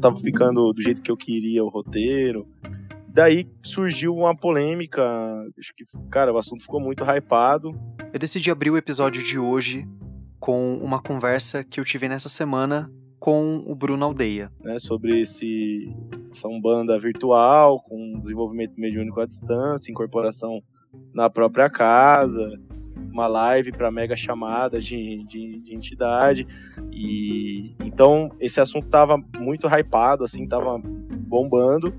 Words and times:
tava 0.00 0.18
ficando 0.18 0.72
do 0.72 0.82
jeito 0.82 1.02
que 1.02 1.10
eu 1.10 1.16
queria 1.16 1.64
o 1.64 1.68
roteiro. 1.68 2.46
Daí 3.08 3.48
surgiu 3.62 4.14
uma 4.14 4.36
polêmica, 4.36 5.02
acho 5.58 5.74
que, 5.74 5.84
cara, 6.10 6.32
o 6.32 6.38
assunto 6.38 6.62
ficou 6.62 6.80
muito 6.80 7.04
hypado. 7.04 7.74
Eu 8.12 8.18
decidi 8.18 8.50
abrir 8.50 8.70
o 8.70 8.76
episódio 8.76 9.22
de 9.22 9.38
hoje 9.38 9.86
com 10.38 10.76
uma 10.78 11.00
conversa 11.00 11.64
que 11.64 11.80
eu 11.80 11.84
tive 11.84 12.08
nessa 12.08 12.28
semana 12.28 12.90
com 13.18 13.62
o 13.66 13.74
Bruno 13.74 14.04
Aldeia. 14.04 14.50
Né, 14.62 14.78
sobre 14.78 15.20
esse, 15.20 15.94
essa 16.32 16.48
Umbanda 16.48 16.98
virtual, 16.98 17.80
com 17.82 18.18
desenvolvimento 18.18 18.72
mediúnico 18.78 19.20
à 19.20 19.26
distância, 19.26 19.90
incorporação 19.90 20.62
na 21.12 21.28
própria 21.28 21.68
casa, 21.68 22.48
uma 23.10 23.26
live 23.26 23.72
para 23.72 23.90
mega 23.90 24.16
chamada 24.16 24.80
de, 24.80 25.24
de, 25.24 25.60
de, 25.60 25.74
entidade. 25.74 26.46
E 26.92 27.74
então 27.84 28.30
esse 28.40 28.60
assunto 28.60 28.88
tava 28.88 29.16
muito 29.38 29.66
hypado, 29.66 30.24
assim, 30.24 30.46
tava 30.46 30.80
bombando. 30.82 31.92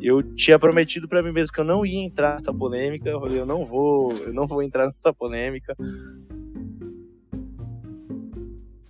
Eu 0.00 0.22
tinha 0.22 0.58
prometido 0.58 1.08
para 1.08 1.22
mim 1.22 1.30
mesmo 1.30 1.52
que 1.52 1.60
eu 1.60 1.64
não 1.64 1.86
ia 1.86 2.04
entrar 2.04 2.38
nessa 2.38 2.52
polêmica. 2.52 3.08
Eu 3.08 3.20
falei, 3.20 3.38
eu 3.38 3.46
não 3.46 3.64
vou, 3.64 4.12
eu 4.12 4.32
não 4.32 4.46
vou 4.46 4.62
entrar 4.62 4.86
nessa 4.86 5.12
polêmica. 5.12 5.76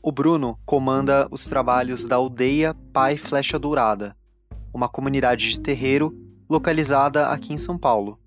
O 0.03 0.11
Bruno 0.11 0.59
comanda 0.65 1.29
os 1.31 1.47
trabalhos 1.47 2.05
da 2.05 2.17
Aldeia 2.17 2.75
Pai 2.93 3.17
Flecha 3.17 3.57
Dourada, 3.59 4.17
uma 4.75 4.89
comunidade 4.89 5.51
de 5.51 5.61
terreiro 5.61 6.13
localizada 6.51 7.29
aqui 7.29 7.53
em 7.53 7.59
São 7.59 7.79
Paulo. 7.79 8.19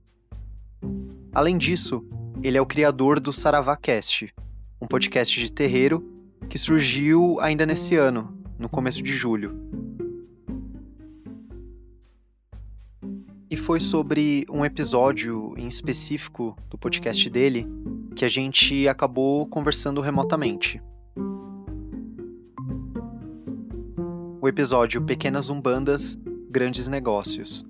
Além 1.34 1.58
disso, 1.58 2.02
ele 2.44 2.58
é 2.58 2.62
o 2.62 2.66
criador 2.66 3.20
do 3.20 3.32
SaravaCast, 3.32 4.34
um 4.82 4.88
podcast 4.88 5.40
de 5.40 5.52
terreiro 5.52 6.04
que 6.50 6.58
surgiu 6.58 7.40
ainda 7.40 7.66
nesse 7.66 7.96
ano, 7.96 8.38
no 8.58 8.70
começo 8.70 9.02
de 9.02 9.14
julho. 9.14 9.56
E 13.50 13.58
foi 13.58 13.80
sobre 13.80 14.46
um 14.50 14.66
episódio 14.66 15.54
em 15.58 15.68
específico 15.68 16.58
do 16.70 16.78
podcast 16.78 17.30
dele 17.30 17.68
que 18.16 18.26
a 18.26 18.28
gente 18.28 18.88
acabou 18.88 19.46
conversando 19.48 20.02
remotamente. 20.02 20.82
O 24.42 24.48
episódio 24.48 25.02
Pequenas 25.02 25.50
Umbandas, 25.50 26.18
Grandes 26.50 26.88
Negócios. 26.88 27.66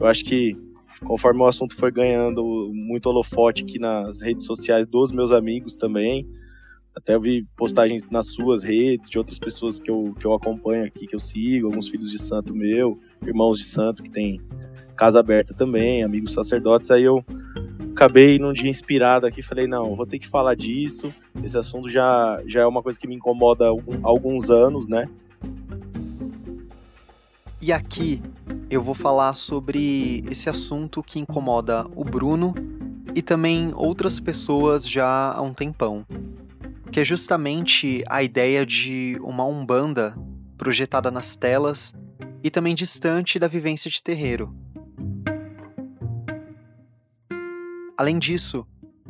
Eu 0.00 0.06
acho 0.06 0.24
que 0.24 0.56
conforme 1.04 1.40
o 1.40 1.46
assunto 1.46 1.74
foi 1.74 1.90
ganhando 1.90 2.70
muito 2.72 3.06
holofote 3.06 3.62
aqui 3.62 3.78
nas 3.78 4.20
redes 4.20 4.46
sociais 4.46 4.86
dos 4.86 5.12
meus 5.12 5.32
amigos 5.32 5.76
também, 5.76 6.26
até 6.94 7.14
eu 7.14 7.20
vi 7.20 7.44
postagens 7.56 8.08
nas 8.08 8.28
suas 8.28 8.62
redes, 8.62 9.10
de 9.10 9.18
outras 9.18 9.38
pessoas 9.38 9.80
que 9.80 9.90
eu, 9.90 10.14
que 10.18 10.24
eu 10.24 10.32
acompanho 10.32 10.84
aqui, 10.84 11.06
que 11.06 11.16
eu 11.16 11.20
sigo, 11.20 11.66
alguns 11.66 11.88
filhos 11.88 12.10
de 12.10 12.18
santo 12.18 12.54
meu, 12.54 12.98
irmãos 13.26 13.58
de 13.58 13.64
santo 13.64 14.02
que 14.02 14.10
tem 14.10 14.40
casa 14.96 15.18
aberta 15.18 15.52
também, 15.52 16.04
amigos 16.04 16.32
sacerdotes, 16.32 16.90
aí 16.92 17.02
eu 17.02 17.24
acabei 17.92 18.38
num 18.38 18.52
dia 18.52 18.70
inspirado 18.70 19.26
aqui, 19.26 19.42
falei, 19.42 19.66
não, 19.66 19.96
vou 19.96 20.06
ter 20.06 20.20
que 20.20 20.28
falar 20.28 20.54
disso, 20.54 21.12
esse 21.42 21.58
assunto 21.58 21.88
já, 21.88 22.40
já 22.46 22.60
é 22.60 22.66
uma 22.66 22.82
coisa 22.82 22.98
que 22.98 23.08
me 23.08 23.16
incomoda 23.16 23.66
há 23.66 23.72
alguns 24.04 24.48
anos, 24.48 24.86
né? 24.86 25.08
E 27.60 27.72
aqui 27.72 28.22
eu 28.70 28.82
vou 28.82 28.94
falar 28.94 29.34
sobre 29.34 30.24
esse 30.30 30.48
assunto 30.48 31.02
que 31.02 31.18
incomoda 31.18 31.86
o 31.94 32.04
Bruno 32.04 32.54
e 33.14 33.22
também 33.22 33.72
outras 33.74 34.18
pessoas 34.18 34.88
já 34.88 35.32
há 35.32 35.40
um 35.40 35.54
tempão. 35.54 36.04
Que 36.90 37.00
é 37.00 37.04
justamente 37.04 38.02
a 38.08 38.22
ideia 38.22 38.64
de 38.66 39.16
uma 39.22 39.44
Umbanda 39.44 40.16
projetada 40.56 41.10
nas 41.10 41.36
telas 41.36 41.94
e 42.42 42.50
também 42.50 42.74
distante 42.74 43.38
da 43.38 43.48
vivência 43.48 43.90
de 43.90 44.02
terreiro. 44.02 44.54
Além 47.96 48.18
disso, 48.18 48.66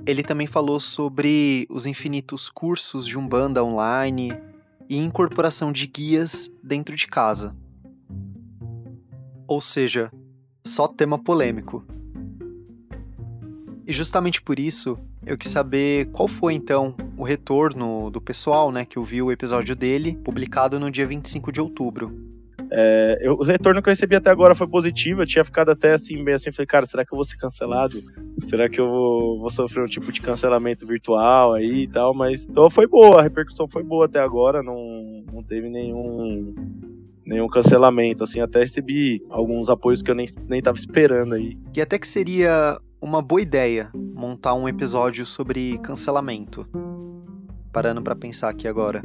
ele 0.06 0.22
também 0.22 0.47
falou 0.47 0.78
sobre 0.78 1.66
os 1.71 1.87
infinitos 1.87 2.51
cursos 2.51 3.06
de 3.06 3.19
Umbanda 3.19 3.65
online 3.65 4.31
e 4.89 4.99
incorporação 4.99 5.72
de 5.72 5.87
guias 5.87 6.51
dentro 6.62 6.95
de 6.95 7.06
casa. 7.06 7.56
Ou 9.47 9.60
seja, 9.60 10.10
só 10.65 10.88
tema 10.88 11.19
polêmico. 11.19 11.84
E 13.87 13.93
justamente 13.93 14.41
por 14.41 14.59
isso, 14.59 14.99
eu 15.27 15.37
quis 15.37 15.50
saber 15.50 16.06
qual 16.12 16.27
foi 16.27 16.55
então 16.55 16.94
o 17.16 17.22
retorno 17.22 18.10
do 18.10 18.21
pessoal, 18.21 18.72
né, 18.72 18.84
que 18.84 18.99
ouviu 18.99 19.27
o 19.27 19.33
episódio 19.33 19.77
dele, 19.77 20.19
publicado 20.25 20.81
no 20.81 20.91
dia 20.91 21.06
25 21.06 21.53
de 21.53 21.60
outubro. 21.60 22.34
É, 22.71 23.19
eu, 23.21 23.34
o 23.34 23.44
retorno 23.44 23.81
que 23.81 23.88
eu 23.88 23.93
recebi 23.93 24.16
até 24.16 24.31
agora 24.31 24.54
foi 24.54 24.66
positivo. 24.66 25.22
Eu 25.22 25.27
tinha 25.27 25.44
ficado 25.44 25.71
até 25.71 25.94
assim, 25.94 26.22
meio 26.22 26.37
assim, 26.37 26.50
falei, 26.50 26.66
cara, 26.66 26.87
será 26.87 27.04
que 27.04 27.12
eu 27.12 27.16
vou 27.16 27.25
ser 27.25 27.37
cancelado? 27.37 28.03
Será 28.43 28.69
que 28.69 28.81
eu 28.81 28.88
vou, 28.88 29.41
vou 29.41 29.50
sofrer 29.50 29.84
um 29.84 29.87
tipo 29.87 30.10
de 30.10 30.21
cancelamento 30.21 30.87
virtual 30.87 31.54
aí 31.54 31.83
e 31.83 31.87
tal? 31.87 32.12
Mas 32.15 32.44
então 32.44 32.69
foi 32.69 32.87
boa, 32.87 33.21
a 33.21 33.22
repercussão 33.22 33.69
foi 33.69 33.83
boa 33.83 34.06
até 34.06 34.19
agora, 34.19 34.62
não, 34.62 35.25
não 35.33 35.43
teve 35.43 35.69
nenhum 35.69 36.54
nenhum 37.27 37.49
cancelamento, 37.49 38.25
assim, 38.25 38.41
até 38.41 38.61
recebi 38.61 39.25
alguns 39.31 39.69
apoios 39.69 40.03
que 40.03 40.11
eu 40.11 40.15
nem, 40.15 40.27
nem 40.49 40.62
tava 40.62 40.77
esperando 40.77 41.35
aí. 41.35 41.59
E 41.75 41.81
até 41.81 41.99
que 41.99 42.07
seria 42.07 42.81
uma 43.01 43.21
boa 43.21 43.41
ideia 43.41 43.91
montar 43.95 44.55
um 44.55 44.69
episódio 44.69 45.27
sobre 45.27 45.79
cancelamento. 45.79 46.67
Parando 47.73 48.03
para 48.03 48.17
pensar 48.17 48.49
aqui 48.49 48.69
agora. 48.69 49.03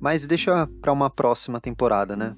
Mas 0.00 0.26
deixa 0.26 0.66
para 0.80 0.92
uma 0.92 1.10
próxima 1.10 1.60
temporada, 1.60 2.16
né? 2.16 2.36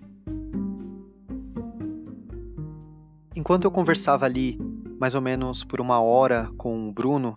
Enquanto 3.36 3.64
eu 3.64 3.70
conversava 3.70 4.26
ali, 4.26 4.58
mais 4.98 5.14
ou 5.14 5.20
menos 5.20 5.64
por 5.64 5.80
uma 5.80 6.00
hora 6.00 6.50
com 6.56 6.88
o 6.88 6.92
Bruno, 6.92 7.36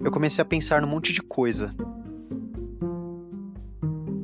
eu 0.00 0.10
comecei 0.10 0.42
a 0.42 0.44
pensar 0.44 0.80
num 0.80 0.88
monte 0.88 1.12
de 1.12 1.22
coisa. 1.22 1.74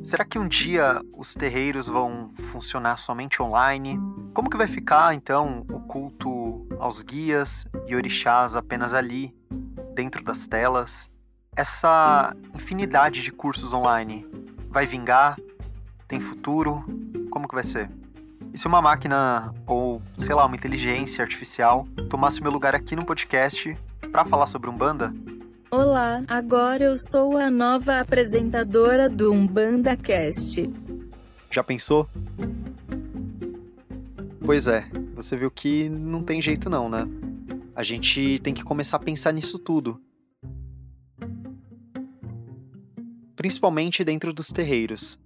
Será 0.03 0.25
que 0.25 0.39
um 0.39 0.47
dia 0.47 0.99
os 1.13 1.35
terreiros 1.35 1.87
vão 1.87 2.31
funcionar 2.51 2.97
somente 2.97 3.41
online? 3.41 3.99
Como 4.33 4.49
que 4.49 4.57
vai 4.57 4.67
ficar 4.67 5.13
então 5.13 5.63
o 5.69 5.79
culto 5.79 6.67
aos 6.79 7.03
guias 7.03 7.65
e 7.87 7.95
orixás 7.95 8.55
apenas 8.55 8.95
ali, 8.95 9.33
dentro 9.93 10.23
das 10.23 10.47
telas? 10.47 11.09
Essa 11.55 12.35
infinidade 12.55 13.21
de 13.21 13.31
cursos 13.31 13.73
online 13.73 14.25
vai 14.69 14.87
vingar? 14.87 15.37
Tem 16.07 16.19
futuro? 16.19 16.83
Como 17.29 17.47
que 17.47 17.53
vai 17.55 17.63
ser? 17.63 17.89
E 18.53 18.57
se 18.57 18.67
uma 18.67 18.81
máquina 18.81 19.53
ou, 19.67 20.01
sei 20.17 20.33
lá, 20.33 20.45
uma 20.45 20.55
inteligência 20.55 21.23
artificial 21.23 21.85
tomasse 22.09 22.41
meu 22.41 22.51
lugar 22.51 22.73
aqui 22.73 22.95
no 22.95 23.05
podcast 23.05 23.77
para 24.11 24.25
falar 24.25 24.47
sobre 24.47 24.69
Umbanda, 24.69 25.13
Olá, 25.73 26.21
agora 26.27 26.83
eu 26.83 26.97
sou 26.97 27.37
a 27.37 27.49
nova 27.49 28.01
apresentadora 28.01 29.07
do 29.09 29.31
Umbanda 29.31 29.95
Cast. 29.95 30.69
Já 31.49 31.63
pensou? 31.63 32.09
Pois 34.45 34.67
é, 34.67 34.85
você 35.15 35.37
viu 35.37 35.49
que 35.49 35.87
não 35.87 36.23
tem 36.23 36.41
jeito 36.41 36.69
não, 36.69 36.89
né? 36.89 37.07
A 37.73 37.83
gente 37.83 38.37
tem 38.39 38.53
que 38.53 38.65
começar 38.65 38.97
a 38.97 38.99
pensar 38.99 39.31
nisso 39.31 39.57
tudo. 39.57 39.97
Principalmente 43.37 44.03
dentro 44.03 44.33
dos 44.33 44.49
terreiros. 44.49 45.17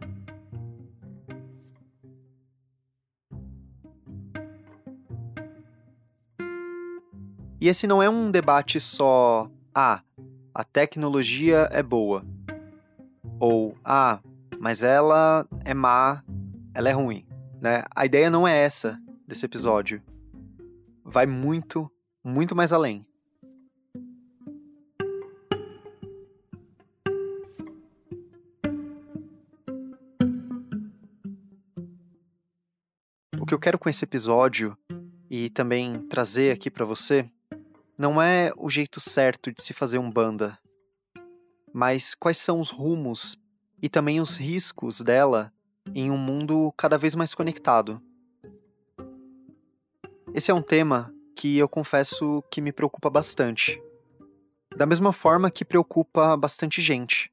E 7.60 7.68
esse 7.68 7.88
não 7.88 8.04
é 8.04 8.08
um 8.08 8.30
debate 8.30 8.80
só, 8.80 9.50
ah, 9.74 10.04
a 10.56 10.64
tecnologia 10.64 11.68
é 11.70 11.84
boa. 11.84 12.26
Ou, 13.38 13.78
ah, 13.84 14.22
mas 14.58 14.84
ela 14.84 15.46
é 15.66 15.74
má, 15.74 16.24
ela 16.74 16.88
é 16.88 16.94
ruim. 16.94 17.28
Né? 17.60 17.84
A 17.94 18.06
ideia 18.06 18.30
não 18.30 18.48
é 18.48 18.58
essa 18.58 18.98
desse 19.28 19.46
episódio. 19.46 20.02
Vai 21.04 21.26
muito, 21.26 21.92
muito 22.24 22.56
mais 22.56 22.72
além. 22.72 23.06
O 33.38 33.46
que 33.46 33.54
eu 33.54 33.60
quero 33.60 33.78
com 33.78 33.90
esse 33.90 34.06
episódio 34.06 34.76
e 35.30 35.50
também 35.50 36.00
trazer 36.08 36.54
aqui 36.54 36.72
para 36.72 36.86
você 36.86 37.30
não 37.98 38.22
é 38.22 38.52
o 38.58 38.70
jeito 38.70 39.00
certo 39.00 39.52
de 39.52 39.62
se 39.62 39.74
fazer 39.74 39.98
um 39.98 40.12
banda, 40.12 40.58
mas 41.74 42.14
quais 42.14 42.38
são 42.38 42.60
os 42.60 42.70
rumos 42.70 43.38
e 43.82 43.88
também 43.88 44.20
os 44.20 44.36
riscos 44.36 45.02
dela 45.02 45.52
em 45.94 46.10
um 46.12 46.18
mundo 46.18 46.74
cada 46.78 46.98
vez 46.98 47.16
mais 47.16 47.34
conectado. 47.34 48.02
Esse 50.34 50.52
é 50.52 50.54
um 50.54 50.62
tema 50.62 51.14
que 51.36 51.58
eu 51.58 51.70
confesso 51.70 52.44
que 52.50 52.62
me 52.62 52.72
preocupa 52.72 53.10
bastante. 53.10 53.82
Da 54.76 54.86
mesma 54.86 55.14
forma 55.14 55.52
que 55.52 55.64
preocupa 55.64 56.36
bastante 56.36 56.82
gente. 56.82 57.32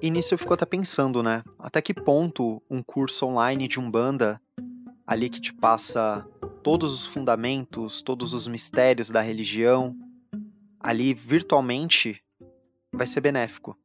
E 0.00 0.10
nisso 0.10 0.34
eu 0.34 0.38
fico 0.38 0.54
até 0.54 0.66
pensando, 0.66 1.22
né? 1.22 1.44
Até 1.56 1.80
que 1.80 1.94
ponto 1.94 2.60
um 2.68 2.82
curso 2.82 3.26
online 3.26 3.68
de 3.68 3.78
Umbanda, 3.78 4.40
ali 5.06 5.30
que 5.30 5.40
te 5.40 5.54
passa 5.54 6.26
todos 6.62 6.94
os 6.94 7.06
fundamentos, 7.06 8.02
todos 8.02 8.34
os 8.34 8.46
mistérios 8.46 9.10
da 9.10 9.20
religião, 9.20 9.96
ali 10.78 11.12
virtualmente, 11.12 12.22
vai 12.94 13.06
ser 13.06 13.20
benéfico. 13.20 13.76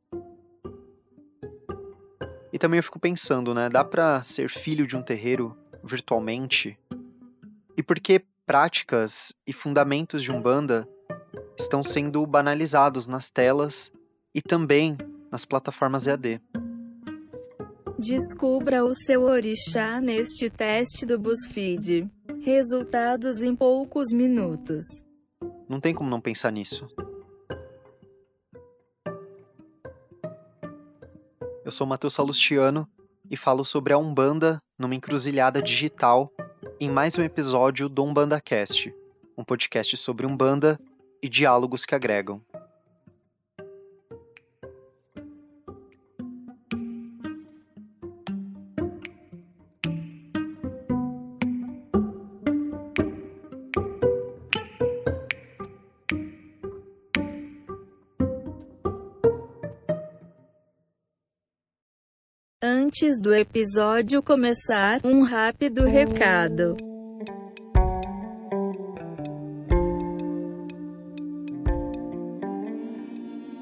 E 2.53 2.59
também 2.59 2.77
eu 2.77 2.83
fico 2.83 3.00
pensando, 3.00 3.53
né? 3.53 3.69
Dá 3.69 3.83
para 3.83 4.21
ser 4.21 4.50
filho 4.50 4.85
de 4.85 4.95
um 4.95 5.01
terreiro 5.01 5.57
virtualmente? 5.83 6.77
E 7.75 7.83
por 7.83 8.00
que 8.00 8.24
práticas 8.45 9.33
e 9.45 9.51
fundamentos 9.51 10.24
de 10.24 10.31
Umbanda 10.31 10.88
estão 11.57 11.83
sendo 11.83 12.25
banalizados 12.25 13.07
nas 13.07 13.29
telas 13.29 13.91
e 14.33 14.41
também 14.41 14.97
nas 15.31 15.45
plataformas 15.45 16.07
EAD? 16.07 16.41
Descubra 18.00 18.85
o 18.85 18.94
seu 18.94 19.24
orixá 19.24 20.00
neste 20.00 20.50
teste 20.50 21.06
do 21.06 21.18
BuzzFeed. 21.19 22.09
Resultados 22.42 23.42
em 23.42 23.56
poucos 23.56 24.13
minutos. 24.13 25.04
Não 25.68 25.80
tem 25.80 25.94
como 25.94 26.10
não 26.10 26.22
pensar 26.22 26.51
nisso. 26.51 26.88
Eu 31.66 31.72
sou 31.72 31.86
Matheus 31.86 32.13
Salustiano 32.13 32.88
e 33.30 33.36
falo 33.36 33.66
sobre 33.66 33.92
a 33.92 33.98
Umbanda 33.98 34.60
numa 34.80 34.95
encruzilhada 34.95 35.62
digital 35.62 36.31
em 36.80 36.89
mais 36.89 37.18
um 37.18 37.24
episódio 37.24 37.89
do 37.89 38.04
Umbanda 38.04 38.39
Cast, 38.39 38.94
um 39.38 39.44
podcast 39.44 39.98
sobre 39.98 40.25
Umbanda 40.25 40.80
e 41.22 41.28
diálogos 41.28 41.86
que 41.86 41.95
agregam. 41.95 42.42
Antes 62.99 63.19
do 63.19 63.31
episódio 63.35 64.23
começar, 64.23 65.01
um 65.03 65.21
rápido 65.21 65.83
recado. 65.83 66.75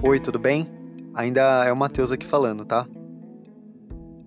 Oi, 0.02 0.20
tudo 0.22 0.40
bem? 0.40 0.70
Ainda 1.14 1.66
é 1.66 1.74
o 1.74 1.76
Matheus 1.76 2.14
aqui 2.14 2.26
falando, 2.26 2.64
tá? 2.64 2.88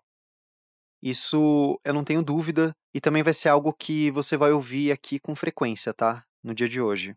Isso 1.01 1.79
eu 1.83 1.93
não 1.93 2.03
tenho 2.03 2.21
dúvida 2.21 2.75
e 2.93 3.01
também 3.01 3.23
vai 3.23 3.33
ser 3.33 3.49
algo 3.49 3.73
que 3.73 4.11
você 4.11 4.37
vai 4.37 4.51
ouvir 4.51 4.91
aqui 4.91 5.19
com 5.19 5.35
frequência, 5.35 5.93
tá? 5.93 6.25
No 6.43 6.53
dia 6.53 6.69
de 6.69 6.79
hoje. 6.79 7.15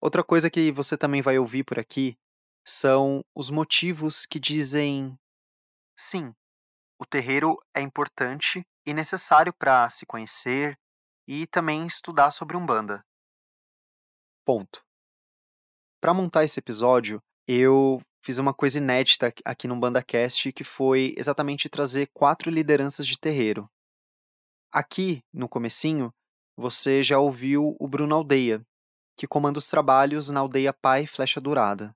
Outra 0.00 0.24
coisa 0.24 0.50
que 0.50 0.72
você 0.72 0.96
também 0.96 1.20
vai 1.20 1.38
ouvir 1.38 1.64
por 1.64 1.78
aqui 1.78 2.16
são 2.64 3.22
os 3.34 3.50
motivos 3.50 4.24
que 4.24 4.40
dizem 4.40 5.18
sim, 5.96 6.34
o 6.98 7.04
terreiro 7.04 7.58
é 7.74 7.80
importante 7.80 8.64
e 8.86 8.94
necessário 8.94 9.52
para 9.52 9.88
se 9.90 10.06
conhecer 10.06 10.78
e 11.26 11.46
também 11.46 11.86
estudar 11.86 12.30
sobre 12.30 12.56
Umbanda. 12.56 13.04
Ponto. 14.44 14.84
Para 16.00 16.14
montar 16.14 16.44
esse 16.44 16.60
episódio, 16.60 17.22
eu 17.46 18.00
fiz 18.24 18.38
uma 18.38 18.54
coisa 18.54 18.78
inédita 18.78 19.30
aqui 19.44 19.68
no 19.68 19.78
BandaCast, 19.78 20.50
que 20.50 20.64
foi 20.64 21.14
exatamente 21.18 21.68
trazer 21.68 22.08
quatro 22.14 22.50
lideranças 22.50 23.06
de 23.06 23.18
terreiro. 23.18 23.70
Aqui, 24.72 25.22
no 25.30 25.46
comecinho, 25.46 26.10
você 26.56 27.02
já 27.02 27.18
ouviu 27.18 27.76
o 27.78 27.86
Bruno 27.86 28.14
Aldeia, 28.14 28.64
que 29.14 29.26
comanda 29.26 29.58
os 29.58 29.68
trabalhos 29.68 30.30
na 30.30 30.40
aldeia 30.40 30.72
Pai 30.72 31.06
Flecha 31.06 31.38
Dourada. 31.38 31.94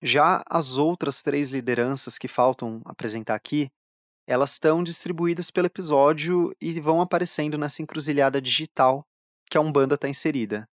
Já 0.00 0.42
as 0.48 0.78
outras 0.78 1.22
três 1.22 1.50
lideranças 1.50 2.16
que 2.16 2.26
faltam 2.26 2.80
apresentar 2.86 3.34
aqui, 3.34 3.70
elas 4.26 4.52
estão 4.52 4.82
distribuídas 4.82 5.50
pelo 5.50 5.66
episódio 5.66 6.56
e 6.58 6.80
vão 6.80 7.02
aparecendo 7.02 7.58
nessa 7.58 7.82
encruzilhada 7.82 8.40
digital 8.40 9.06
que 9.50 9.58
a 9.58 9.60
Umbanda 9.60 9.94
está 9.94 10.08
inserida. 10.08 10.66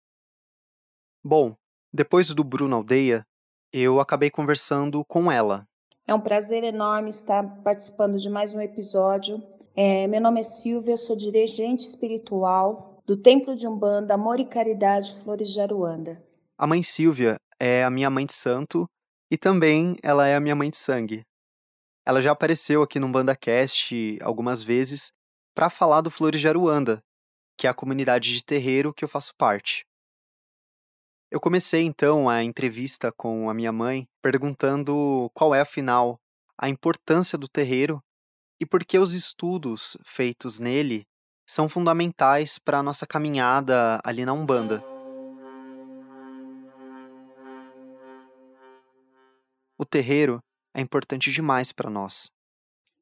Bom, 1.23 1.55
depois 1.91 2.31
do 2.33 2.43
Bruno 2.43 2.75
Aldeia, 2.75 3.25
eu 3.73 3.99
acabei 3.99 4.29
conversando 4.29 5.03
com 5.03 5.31
ela. 5.31 5.67
É 6.07 6.13
um 6.13 6.19
prazer 6.19 6.63
enorme 6.63 7.09
estar 7.09 7.43
participando 7.63 8.19
de 8.19 8.29
mais 8.29 8.53
um 8.53 8.61
episódio. 8.61 9.41
É, 9.75 10.05
meu 10.07 10.21
nome 10.21 10.41
é 10.41 10.43
Silvia, 10.43 10.95
sou 10.95 11.15
dirigente 11.15 11.87
espiritual 11.87 13.01
do 13.07 13.17
Templo 13.17 13.55
de 13.55 13.67
Umbanda 13.67 14.13
Amor 14.13 14.39
e 14.39 14.45
Caridade 14.45 15.15
Flores 15.23 15.49
de 15.49 15.59
Aruanda. 15.59 16.23
A 16.55 16.67
mãe 16.67 16.83
Silvia 16.83 17.37
é 17.59 17.83
a 17.83 17.89
minha 17.89 18.11
mãe 18.11 18.27
de 18.27 18.33
santo 18.33 18.87
e 19.31 19.37
também 19.37 19.97
ela 20.03 20.27
é 20.27 20.35
a 20.35 20.39
minha 20.39 20.55
mãe 20.55 20.69
de 20.69 20.77
sangue. 20.77 21.23
Ela 22.05 22.21
já 22.21 22.31
apareceu 22.31 22.83
aqui 22.83 22.99
no 22.99 23.09
BandaCast 23.09 24.19
algumas 24.21 24.61
vezes 24.61 25.11
para 25.55 25.69
falar 25.69 26.01
do 26.01 26.11
Flores 26.11 26.39
de 26.39 26.47
Aruanda, 26.47 27.01
que 27.57 27.65
é 27.65 27.69
a 27.69 27.73
comunidade 27.73 28.33
de 28.33 28.43
terreiro 28.43 28.93
que 28.93 29.03
eu 29.03 29.09
faço 29.09 29.33
parte. 29.35 29.83
Eu 31.33 31.39
comecei 31.39 31.81
então 31.81 32.29
a 32.29 32.43
entrevista 32.43 33.11
com 33.11 33.49
a 33.49 33.55
minha 33.55 33.71
mãe 33.71 34.07
perguntando 34.21 35.31
qual 35.33 35.55
é, 35.55 35.61
afinal, 35.61 36.19
a 36.55 36.69
importância 36.69 37.39
do 37.39 37.47
terreiro 37.47 37.99
e 38.59 38.67
por 38.67 38.85
que 38.85 38.99
os 38.99 39.13
estudos 39.13 39.97
feitos 40.05 40.59
nele 40.59 41.07
são 41.43 41.67
fundamentais 41.67 42.59
para 42.59 42.77
a 42.77 42.83
nossa 42.83 43.07
caminhada 43.07 43.99
ali 44.03 44.23
na 44.23 44.31
Umbanda. 44.31 44.83
O 49.75 49.85
terreiro 49.85 50.39
é 50.71 50.81
importante 50.81 51.31
demais 51.31 51.71
para 51.71 51.89
nós. 51.89 52.29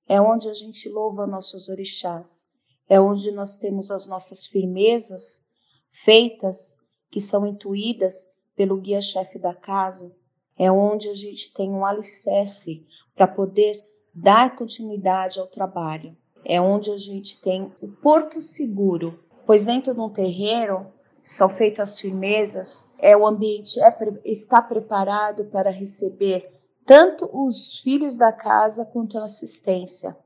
É 0.08 0.22
onde 0.22 0.48
a 0.48 0.54
gente 0.54 0.88
louva 0.88 1.28
nossos 1.28 1.68
orixás, 1.68 2.50
é 2.88 2.98
onde 2.98 3.30
nós 3.34 3.58
temos 3.58 3.92
as 3.92 4.08
nossas 4.08 4.48
firmezas 4.48 5.46
feitas, 5.92 6.81
que 7.12 7.20
são 7.20 7.46
intuídas 7.46 8.34
pelo 8.56 8.78
guia-chefe 8.78 9.38
da 9.38 9.54
casa, 9.54 10.16
é 10.58 10.72
onde 10.72 11.10
a 11.10 11.14
gente 11.14 11.54
tem 11.54 11.70
um 11.70 11.86
alicerce 11.86 12.86
para 13.16 13.28
poder 13.28 13.84
dar 14.14 14.56
continuidade 14.56 15.40
ao 15.40 15.48
trabalho. 15.48 16.16
É 16.46 16.60
onde 16.60 16.90
a 16.92 16.98
gente 16.98 17.40
tem 17.42 17.72
o 17.82 17.88
porto 17.88 18.42
seguro, 18.42 19.20
pois 19.46 19.66
dentro 19.66 19.94
de 19.94 20.00
um 20.00 20.10
terreiro 20.10 20.88
são 21.24 21.50
feitas 21.50 21.92
as 21.92 22.00
firmezas, 22.00 22.96
é 22.98 23.16
o 23.16 23.28
ambiente 23.28 23.80
é, 23.80 23.96
está 24.26 24.62
preparado 24.62 25.46
para 25.46 25.70
receber 25.70 26.52
tanto 26.86 27.30
os 27.32 27.80
filhos 27.80 28.18
da 28.18 28.32
casa 28.32 28.86
quanto 28.86 29.18
a 29.18 29.26
assistência. 29.26 30.18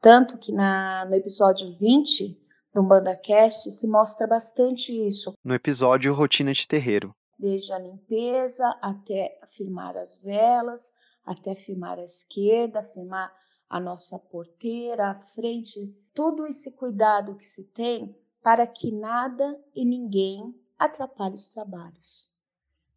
Tanto 0.00 0.36
que 0.36 0.52
na, 0.52 1.06
no 1.06 1.14
episódio 1.14 1.72
20 1.72 2.38
do 2.76 2.82
BandaCast 2.82 3.70
se 3.70 3.88
mostra 3.88 4.26
bastante 4.26 4.92
isso. 4.92 5.32
No 5.42 5.54
episódio 5.54 6.12
Rotina 6.12 6.52
de 6.52 6.68
Terreiro. 6.68 7.16
Desde 7.38 7.72
a 7.72 7.78
limpeza 7.78 8.68
até 8.82 9.40
firmar 9.46 9.96
as 9.96 10.18
velas, 10.18 10.92
até 11.24 11.54
firmar 11.54 11.98
a 11.98 12.04
esquerda, 12.04 12.82
firmar 12.82 13.34
a 13.66 13.80
nossa 13.80 14.18
porteira, 14.18 15.08
a 15.08 15.14
frente, 15.14 15.86
todo 16.12 16.46
esse 16.46 16.76
cuidado 16.76 17.34
que 17.36 17.46
se 17.46 17.64
tem 17.68 18.14
para 18.42 18.66
que 18.66 18.92
nada 18.92 19.58
e 19.74 19.82
ninguém 19.82 20.54
atrapalhe 20.78 21.34
os 21.34 21.48
trabalhos 21.48 22.30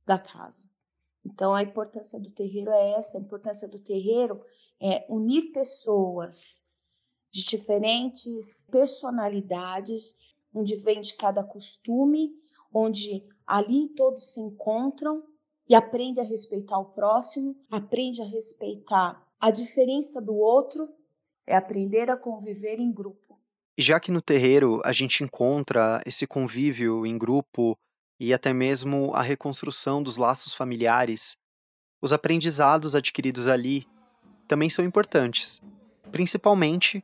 da 0.05 0.19
casa. 0.19 0.69
Então 1.25 1.55
a 1.55 1.63
importância 1.63 2.19
do 2.19 2.29
terreiro 2.29 2.69
é 2.71 2.95
essa, 2.95 3.17
a 3.17 3.21
importância 3.21 3.65
do 3.69 3.79
terreiro 3.79 4.41
é 4.77 5.05
unir 5.07 5.53
pessoas 5.53 6.67
de 7.31 7.43
diferentes 7.45 8.65
personalidades, 8.71 10.17
onde 10.53 10.75
vem 10.77 11.01
de 11.01 11.15
cada 11.15 11.43
costume, 11.43 12.31
onde 12.73 13.23
ali 13.45 13.89
todos 13.89 14.33
se 14.33 14.41
encontram 14.41 15.23
e 15.67 15.75
aprende 15.75 16.19
a 16.19 16.23
respeitar 16.23 16.79
o 16.79 16.85
próximo, 16.85 17.55
aprende 17.69 18.21
a 18.21 18.25
respeitar 18.25 19.23
a 19.39 19.51
diferença 19.51 20.21
do 20.21 20.35
outro, 20.35 20.89
é 21.45 21.55
aprender 21.55 22.09
a 22.09 22.17
conviver 22.17 22.79
em 22.79 22.91
grupo. 22.91 23.39
E 23.77 23.81
já 23.81 23.99
que 23.99 24.11
no 24.11 24.21
terreiro 24.21 24.81
a 24.83 24.91
gente 24.91 25.23
encontra 25.23 26.01
esse 26.05 26.27
convívio 26.27 27.05
em 27.05 27.17
grupo 27.17 27.77
e 28.19 28.33
até 28.33 28.51
mesmo 28.51 29.13
a 29.13 29.21
reconstrução 29.21 30.03
dos 30.03 30.17
laços 30.17 30.53
familiares, 30.53 31.37
os 32.01 32.11
aprendizados 32.11 32.95
adquiridos 32.95 33.47
ali 33.47 33.87
também 34.47 34.69
são 34.69 34.83
importantes, 34.83 35.61
principalmente 36.11 37.03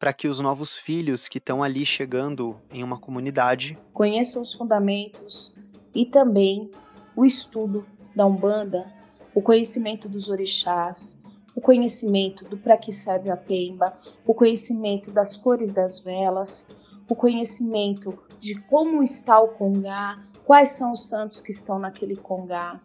para 0.00 0.14
que 0.14 0.26
os 0.26 0.40
novos 0.40 0.78
filhos 0.78 1.28
que 1.28 1.36
estão 1.36 1.62
ali 1.62 1.84
chegando 1.84 2.56
em 2.72 2.82
uma 2.82 2.98
comunidade 2.98 3.78
conheçam 3.92 4.40
os 4.40 4.54
fundamentos 4.54 5.54
e 5.94 6.06
também 6.06 6.70
o 7.14 7.22
estudo 7.22 7.86
da 8.16 8.24
Umbanda, 8.24 8.90
o 9.34 9.42
conhecimento 9.42 10.08
dos 10.08 10.30
orixás, 10.30 11.22
o 11.54 11.60
conhecimento 11.60 12.46
do 12.46 12.56
para 12.56 12.78
que 12.78 12.90
serve 12.90 13.30
a 13.30 13.36
pemba, 13.36 13.94
o 14.26 14.32
conhecimento 14.32 15.10
das 15.10 15.36
cores 15.36 15.70
das 15.70 16.00
velas, 16.00 16.74
o 17.06 17.14
conhecimento 17.14 18.18
de 18.38 18.58
como 18.62 19.02
está 19.02 19.38
o 19.38 19.48
congá, 19.48 20.18
quais 20.46 20.70
são 20.70 20.92
os 20.92 21.06
santos 21.06 21.42
que 21.42 21.50
estão 21.50 21.78
naquele 21.78 22.16
congá, 22.16 22.80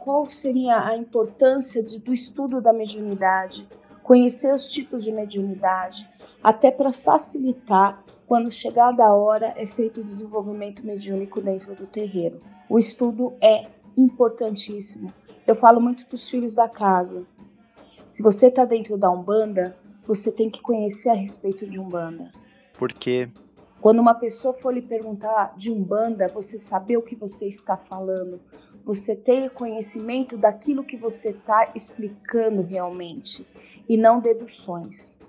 qual 0.00 0.28
seria 0.28 0.84
a 0.84 0.96
importância 0.96 1.80
de, 1.80 2.00
do 2.00 2.12
estudo 2.12 2.60
da 2.60 2.72
mediunidade, 2.72 3.68
conhecer 4.06 4.54
os 4.54 4.64
tipos 4.64 5.02
de 5.02 5.10
mediunidade, 5.10 6.08
até 6.40 6.70
para 6.70 6.92
facilitar 6.92 8.04
quando 8.24 8.48
chegada 8.48 9.04
a 9.04 9.12
hora 9.12 9.52
é 9.56 9.66
feito 9.66 9.98
o 9.98 10.04
desenvolvimento 10.04 10.86
mediúnico 10.86 11.40
dentro 11.40 11.74
do 11.74 11.88
terreiro. 11.88 12.38
O 12.70 12.78
estudo 12.78 13.34
é 13.40 13.66
importantíssimo. 13.98 15.12
Eu 15.44 15.56
falo 15.56 15.80
muito 15.80 16.06
para 16.06 16.14
os 16.14 16.30
filhos 16.30 16.54
da 16.54 16.68
casa. 16.68 17.26
Se 18.08 18.22
você 18.22 18.46
está 18.46 18.64
dentro 18.64 18.96
da 18.96 19.10
Umbanda, 19.10 19.76
você 20.06 20.30
tem 20.30 20.48
que 20.48 20.62
conhecer 20.62 21.08
a 21.08 21.14
respeito 21.14 21.68
de 21.68 21.80
Umbanda. 21.80 22.30
Porque 22.78 23.28
quando 23.80 23.98
uma 23.98 24.14
pessoa 24.14 24.54
for 24.54 24.72
lhe 24.72 24.82
perguntar 24.82 25.56
de 25.56 25.72
Umbanda, 25.72 26.28
você 26.28 26.60
saber 26.60 26.96
o 26.96 27.02
que 27.02 27.16
você 27.16 27.48
está 27.48 27.76
falando, 27.76 28.40
você 28.84 29.16
ter 29.16 29.50
conhecimento 29.50 30.38
daquilo 30.38 30.84
que 30.84 30.96
você 30.96 31.30
está 31.30 31.72
explicando 31.74 32.62
realmente, 32.62 33.44
e 33.88 33.96
não 33.96 34.20
deduções, 34.20 35.20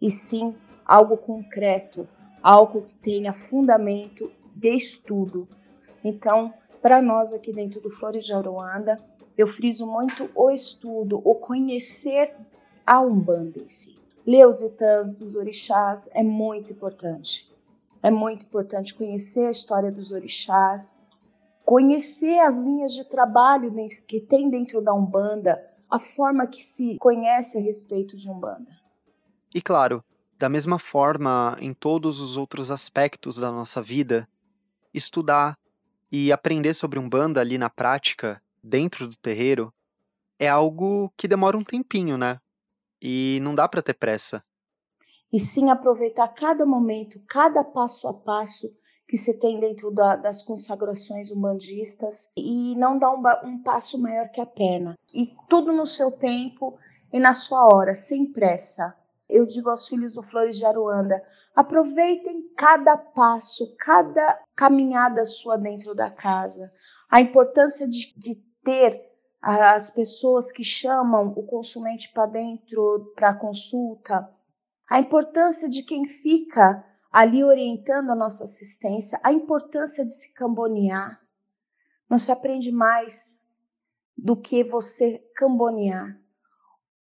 e 0.00 0.10
sim 0.10 0.54
algo 0.84 1.16
concreto, 1.16 2.08
algo 2.42 2.82
que 2.82 2.94
tenha 2.94 3.32
fundamento 3.32 4.30
de 4.54 4.74
estudo. 4.74 5.48
Então, 6.02 6.52
para 6.82 7.00
nós 7.02 7.32
aqui 7.32 7.52
dentro 7.52 7.80
do 7.80 7.90
Flores 7.90 8.24
de 8.24 8.32
Aruanda, 8.32 8.96
eu 9.36 9.46
friso 9.46 9.86
muito 9.86 10.30
o 10.34 10.50
estudo, 10.50 11.20
o 11.24 11.34
conhecer 11.34 12.34
a 12.86 13.00
Umbanda 13.00 13.58
em 13.58 13.66
si. 13.66 13.98
Ler 14.26 14.46
os 14.46 14.62
itãs 14.62 15.14
dos 15.14 15.36
orixás 15.36 16.08
é 16.12 16.22
muito 16.22 16.72
importante. 16.72 17.50
É 18.02 18.10
muito 18.10 18.46
importante 18.46 18.94
conhecer 18.94 19.46
a 19.46 19.50
história 19.50 19.90
dos 19.90 20.12
orixás, 20.12 21.06
conhecer 21.64 22.38
as 22.40 22.58
linhas 22.58 22.92
de 22.92 23.04
trabalho 23.04 23.72
que 24.06 24.20
tem 24.20 24.48
dentro 24.48 24.80
da 24.80 24.92
Umbanda, 24.92 25.64
a 25.90 25.98
forma 25.98 26.46
que 26.46 26.62
se 26.62 26.96
conhece 26.98 27.58
a 27.58 27.60
respeito 27.60 28.16
de 28.16 28.30
Umbanda. 28.30 28.70
E 29.54 29.60
claro, 29.60 30.04
da 30.38 30.48
mesma 30.48 30.78
forma, 30.78 31.56
em 31.60 31.74
todos 31.74 32.20
os 32.20 32.36
outros 32.36 32.70
aspectos 32.70 33.36
da 33.36 33.50
nossa 33.50 33.82
vida, 33.82 34.28
estudar 34.94 35.58
e 36.10 36.32
aprender 36.32 36.74
sobre 36.74 36.98
Umbanda 36.98 37.40
ali 37.40 37.58
na 37.58 37.68
prática, 37.68 38.42
dentro 38.62 39.08
do 39.08 39.16
terreiro, 39.16 39.72
é 40.38 40.48
algo 40.48 41.12
que 41.16 41.28
demora 41.28 41.56
um 41.56 41.64
tempinho, 41.64 42.16
né? 42.16 42.40
E 43.00 43.38
não 43.42 43.54
dá 43.54 43.68
para 43.68 43.82
ter 43.82 43.94
pressa 43.94 44.42
e 45.32 45.38
sim 45.38 45.70
aproveitar 45.70 46.28
cada 46.28 46.66
momento, 46.66 47.20
cada 47.28 47.62
passo 47.62 48.08
a 48.08 48.14
passo 48.14 48.74
que 49.10 49.16
se 49.16 49.40
tem 49.40 49.58
dentro 49.58 49.90
da, 49.90 50.14
das 50.14 50.40
consagrações 50.40 51.32
umbandistas 51.32 52.30
e 52.36 52.76
não 52.76 52.96
dar 52.96 53.12
um, 53.12 53.48
um 53.48 53.60
passo 53.60 54.00
maior 54.00 54.28
que 54.28 54.40
a 54.40 54.46
perna. 54.46 54.94
E 55.12 55.34
tudo 55.48 55.72
no 55.72 55.84
seu 55.84 56.12
tempo 56.12 56.78
e 57.12 57.18
na 57.18 57.34
sua 57.34 57.66
hora, 57.66 57.92
sem 57.92 58.32
pressa. 58.32 58.96
Eu 59.28 59.44
digo 59.44 59.68
aos 59.68 59.88
filhos 59.88 60.14
do 60.14 60.22
Flores 60.22 60.58
de 60.58 60.64
Aruanda: 60.64 61.20
aproveitem 61.56 62.54
cada 62.56 62.96
passo, 62.96 63.74
cada 63.80 64.40
caminhada 64.54 65.24
sua 65.24 65.56
dentro 65.56 65.92
da 65.92 66.08
casa. 66.08 66.72
A 67.10 67.20
importância 67.20 67.88
de, 67.88 68.14
de 68.16 68.36
ter 68.62 69.10
as 69.42 69.90
pessoas 69.90 70.52
que 70.52 70.62
chamam 70.62 71.32
o 71.36 71.42
consulente 71.42 72.12
para 72.12 72.26
dentro 72.26 73.12
para 73.16 73.34
consulta, 73.34 74.30
a 74.88 75.00
importância 75.00 75.68
de 75.68 75.82
quem 75.82 76.06
fica 76.06 76.84
ali 77.10 77.42
orientando 77.42 78.10
a 78.10 78.14
nossa 78.14 78.44
assistência, 78.44 79.18
a 79.22 79.32
importância 79.32 80.04
de 80.04 80.14
se 80.14 80.32
cambonear. 80.32 81.20
Não 82.08 82.18
se 82.18 82.30
aprende 82.30 82.70
mais 82.70 83.44
do 84.16 84.36
que 84.36 84.62
você 84.62 85.18
cambonear. 85.34 86.18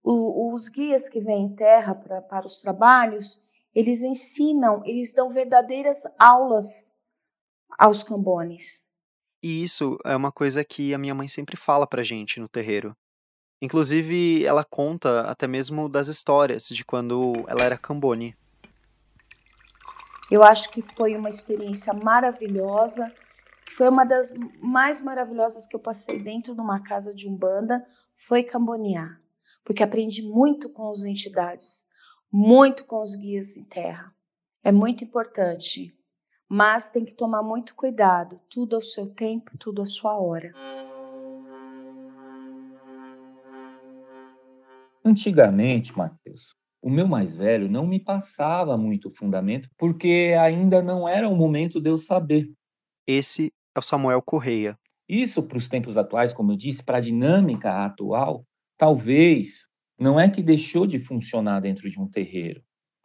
O, 0.03 0.53
os 0.53 0.69
guias 0.69 1.09
que 1.09 1.19
vêm 1.19 1.45
em 1.45 1.55
terra 1.55 1.93
pra, 1.93 2.21
para 2.21 2.47
os 2.47 2.61
trabalhos, 2.61 3.45
eles 3.75 4.03
ensinam, 4.03 4.81
eles 4.85 5.13
dão 5.13 5.33
verdadeiras 5.33 6.03
aulas 6.17 6.95
aos 7.77 8.03
cambones. 8.03 8.87
E 9.43 9.61
isso 9.61 9.97
é 10.03 10.15
uma 10.15 10.31
coisa 10.31 10.63
que 10.63 10.93
a 10.93 10.97
minha 10.97 11.13
mãe 11.13 11.27
sempre 11.27 11.57
fala 11.57 11.85
pra 11.85 12.03
gente 12.03 12.39
no 12.39 12.47
terreiro. 12.47 12.95
Inclusive, 13.61 14.45
ela 14.45 14.63
conta 14.63 15.21
até 15.21 15.47
mesmo 15.47 15.89
das 15.89 16.07
histórias 16.07 16.67
de 16.67 16.85
quando 16.85 17.33
ela 17.47 17.63
era 17.63 17.77
Cambone. 17.77 18.35
Eu 20.29 20.43
acho 20.43 20.69
que 20.71 20.81
foi 20.81 21.15
uma 21.15 21.29
experiência 21.29 21.93
maravilhosa, 21.93 23.13
foi 23.71 23.87
uma 23.87 24.05
das 24.05 24.33
mais 24.61 25.01
maravilhosas 25.01 25.65
que 25.65 25.75
eu 25.75 25.79
passei 25.79 26.19
dentro 26.19 26.53
de 26.53 26.59
uma 26.59 26.81
casa 26.83 27.15
de 27.15 27.29
umbanda, 27.29 27.85
foi 28.15 28.43
cambonear, 28.43 29.09
porque 29.63 29.83
aprendi 29.83 30.21
muito 30.23 30.69
com 30.69 30.89
as 30.89 31.05
entidades, 31.05 31.87
muito 32.31 32.83
com 32.85 33.01
os 33.01 33.15
guias 33.15 33.55
em 33.55 33.63
terra. 33.63 34.13
É 34.61 34.71
muito 34.71 35.01
importante, 35.03 35.95
mas 36.49 36.89
tem 36.89 37.05
que 37.05 37.13
tomar 37.13 37.41
muito 37.41 37.73
cuidado, 37.73 38.41
tudo 38.49 38.75
ao 38.75 38.81
seu 38.81 39.09
tempo, 39.09 39.57
tudo 39.57 39.81
à 39.81 39.85
sua 39.85 40.19
hora. 40.19 40.53
Antigamente, 45.05 45.97
Mateus, 45.97 46.53
O 46.81 46.89
meu 46.89 47.07
mais 47.07 47.35
velho 47.35 47.69
não 47.69 47.87
me 47.87 47.99
passava 47.99 48.77
muito 48.77 49.09
fundamento, 49.09 49.69
porque 49.77 50.35
ainda 50.39 50.81
não 50.81 51.07
era 51.07 51.27
o 51.27 51.35
momento 51.35 51.81
de 51.81 51.89
eu 51.89 51.97
saber. 51.97 52.49
Esse 53.07 53.51
é 53.75 53.79
o 53.79 53.81
Samuel 53.81 54.21
Correia. 54.21 54.77
Isso, 55.09 55.41
para 55.41 55.57
os 55.57 55.67
tempos 55.67 55.97
atuais, 55.97 56.33
como 56.33 56.51
eu 56.51 56.57
disse, 56.57 56.83
para 56.83 56.97
a 56.97 57.01
dinâmica 57.01 57.85
atual, 57.85 58.45
talvez 58.77 59.67
não 59.99 60.19
é 60.19 60.29
que 60.29 60.43
deixou 60.43 60.85
de 60.85 60.99
funcionar 60.99 61.61
dentro 61.61 61.89
de 61.89 61.99
um 61.99 62.07
terreiro, 62.07 62.61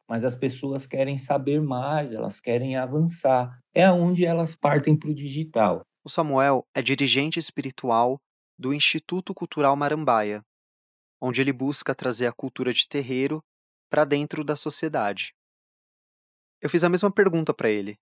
mas 0.09 0.25
as 0.25 0.35
pessoas 0.35 0.87
querem 0.87 1.17
saber 1.17 1.63
mais, 1.63 2.13
elas 2.13 2.41
querem 2.41 2.77
avançar. 2.77 3.59
É 3.75 3.85
aonde 3.85 4.27
elas 4.27 4.55
partem 4.55 4.95
para 4.95 5.09
o 5.11 5.15
digital. 5.15 5.83
O 6.05 6.11
Samuel 6.11 6.67
é 6.75 6.83
dirigente 6.83 7.39
espiritual 7.39 8.21
do 8.59 8.75
Instituto 8.75 9.33
Cultural 9.33 9.75
Marambaia, 9.77 10.43
onde 11.21 11.41
ele 11.41 11.53
busca 11.53 11.95
trazer 11.95 12.27
a 12.27 12.33
cultura 12.33 12.73
de 12.73 12.87
terreiro 12.87 13.43
para 13.93 14.07
dentro 14.07 14.43
da 14.43 14.57
sociedade. 14.57 15.35
Eu 16.63 16.71
fiz 16.71 16.83
a 16.83 16.89
mesma 16.89 17.13
pergunta 17.13 17.53
para 17.53 17.69
ele. 17.69 17.97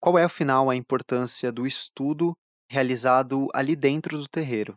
Qual 0.00 0.16
é, 0.16 0.22
afinal, 0.22 0.70
a 0.70 0.76
importância 0.76 1.50
do 1.50 1.66
estudo 1.66 2.34
realizado 2.70 3.48
ali 3.52 3.74
dentro 3.74 4.16
do 4.16 4.28
terreiro? 4.28 4.76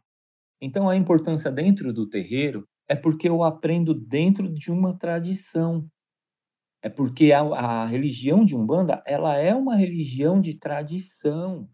Então, 0.60 0.90
a 0.90 0.96
importância 0.96 1.52
dentro 1.52 1.94
do 1.94 2.10
terreiro 2.10 2.66
é 2.90 2.96
porque 2.96 3.30
eu 3.30 3.44
aprendo 3.44 3.94
dentro 3.94 4.52
de 4.52 4.72
uma 4.72 4.98
tradição. 4.98 5.88
É 6.84 6.90
porque 6.90 7.32
a, 7.32 7.42
a 7.42 7.86
religião 7.86 8.44
de 8.44 8.56
Umbanda, 8.56 9.04
ela 9.06 9.38
é 9.38 9.54
uma 9.54 9.76
religião 9.76 10.42
de 10.42 10.58
tradição. 10.58 11.70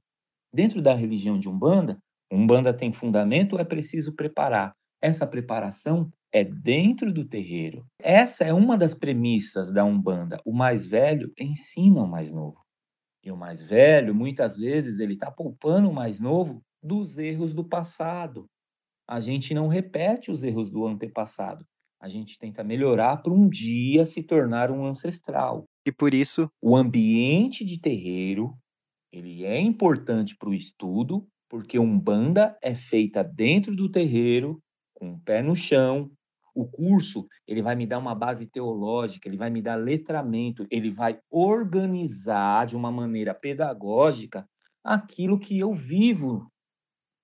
Dentro 0.53 0.81
da 0.81 0.93
religião 0.93 1.39
de 1.39 1.47
Umbanda, 1.47 1.97
Umbanda 2.29 2.75
tem 2.75 2.91
fundamento, 2.91 3.57
é 3.57 3.63
preciso 3.63 4.13
preparar. 4.13 4.73
Essa 5.01 5.27
preparação 5.27 6.11
é 6.31 6.43
dentro 6.43 7.13
do 7.13 7.25
terreiro. 7.25 7.85
Essa 7.99 8.45
é 8.45 8.53
uma 8.53 8.77
das 8.77 8.93
premissas 8.93 9.71
da 9.71 9.85
Umbanda. 9.85 10.39
O 10.45 10.53
mais 10.53 10.85
velho 10.85 11.31
ensina 11.39 12.01
o 12.01 12.07
mais 12.07 12.31
novo. 12.31 12.61
E 13.23 13.31
o 13.31 13.37
mais 13.37 13.61
velho, 13.61 14.15
muitas 14.15 14.55
vezes, 14.55 14.99
ele 14.99 15.13
está 15.13 15.31
poupando 15.31 15.89
o 15.89 15.93
mais 15.93 16.19
novo 16.19 16.61
dos 16.81 17.17
erros 17.17 17.53
do 17.53 17.63
passado. 17.63 18.45
A 19.07 19.19
gente 19.19 19.53
não 19.53 19.67
repete 19.67 20.31
os 20.31 20.43
erros 20.43 20.69
do 20.69 20.85
antepassado. 20.85 21.65
A 21.99 22.07
gente 22.07 22.37
tenta 22.37 22.63
melhorar 22.63 23.17
para 23.17 23.33
um 23.33 23.49
dia 23.49 24.05
se 24.05 24.21
tornar 24.21 24.69
um 24.71 24.85
ancestral. 24.85 25.63
E 25.85 25.91
por 25.91 26.13
isso, 26.13 26.47
o 26.61 26.75
ambiente 26.75 27.65
de 27.65 27.79
terreiro, 27.79 28.53
ele 29.11 29.45
é 29.45 29.59
importante 29.59 30.35
para 30.37 30.49
o 30.49 30.53
estudo, 30.53 31.27
porque 31.49 31.79
Umbanda 31.79 32.57
é 32.61 32.75
feita 32.75 33.23
dentro 33.23 33.75
do 33.75 33.89
terreiro, 33.89 34.59
com 34.97 35.11
o 35.13 35.19
pé 35.19 35.41
no 35.41 35.55
chão. 35.55 36.11
O 36.53 36.65
curso, 36.65 37.27
ele 37.47 37.61
vai 37.61 37.75
me 37.75 37.85
dar 37.85 37.99
uma 37.99 38.15
base 38.15 38.47
teológica, 38.47 39.29
ele 39.29 39.37
vai 39.37 39.49
me 39.49 39.61
dar 39.61 39.75
letramento, 39.75 40.65
ele 40.71 40.89
vai 40.89 41.19
organizar 41.29 42.65
de 42.65 42.75
uma 42.75 42.91
maneira 42.91 43.33
pedagógica 43.33 44.47
aquilo 44.83 45.39
que 45.39 45.59
eu 45.59 45.73
vivo. 45.73 46.51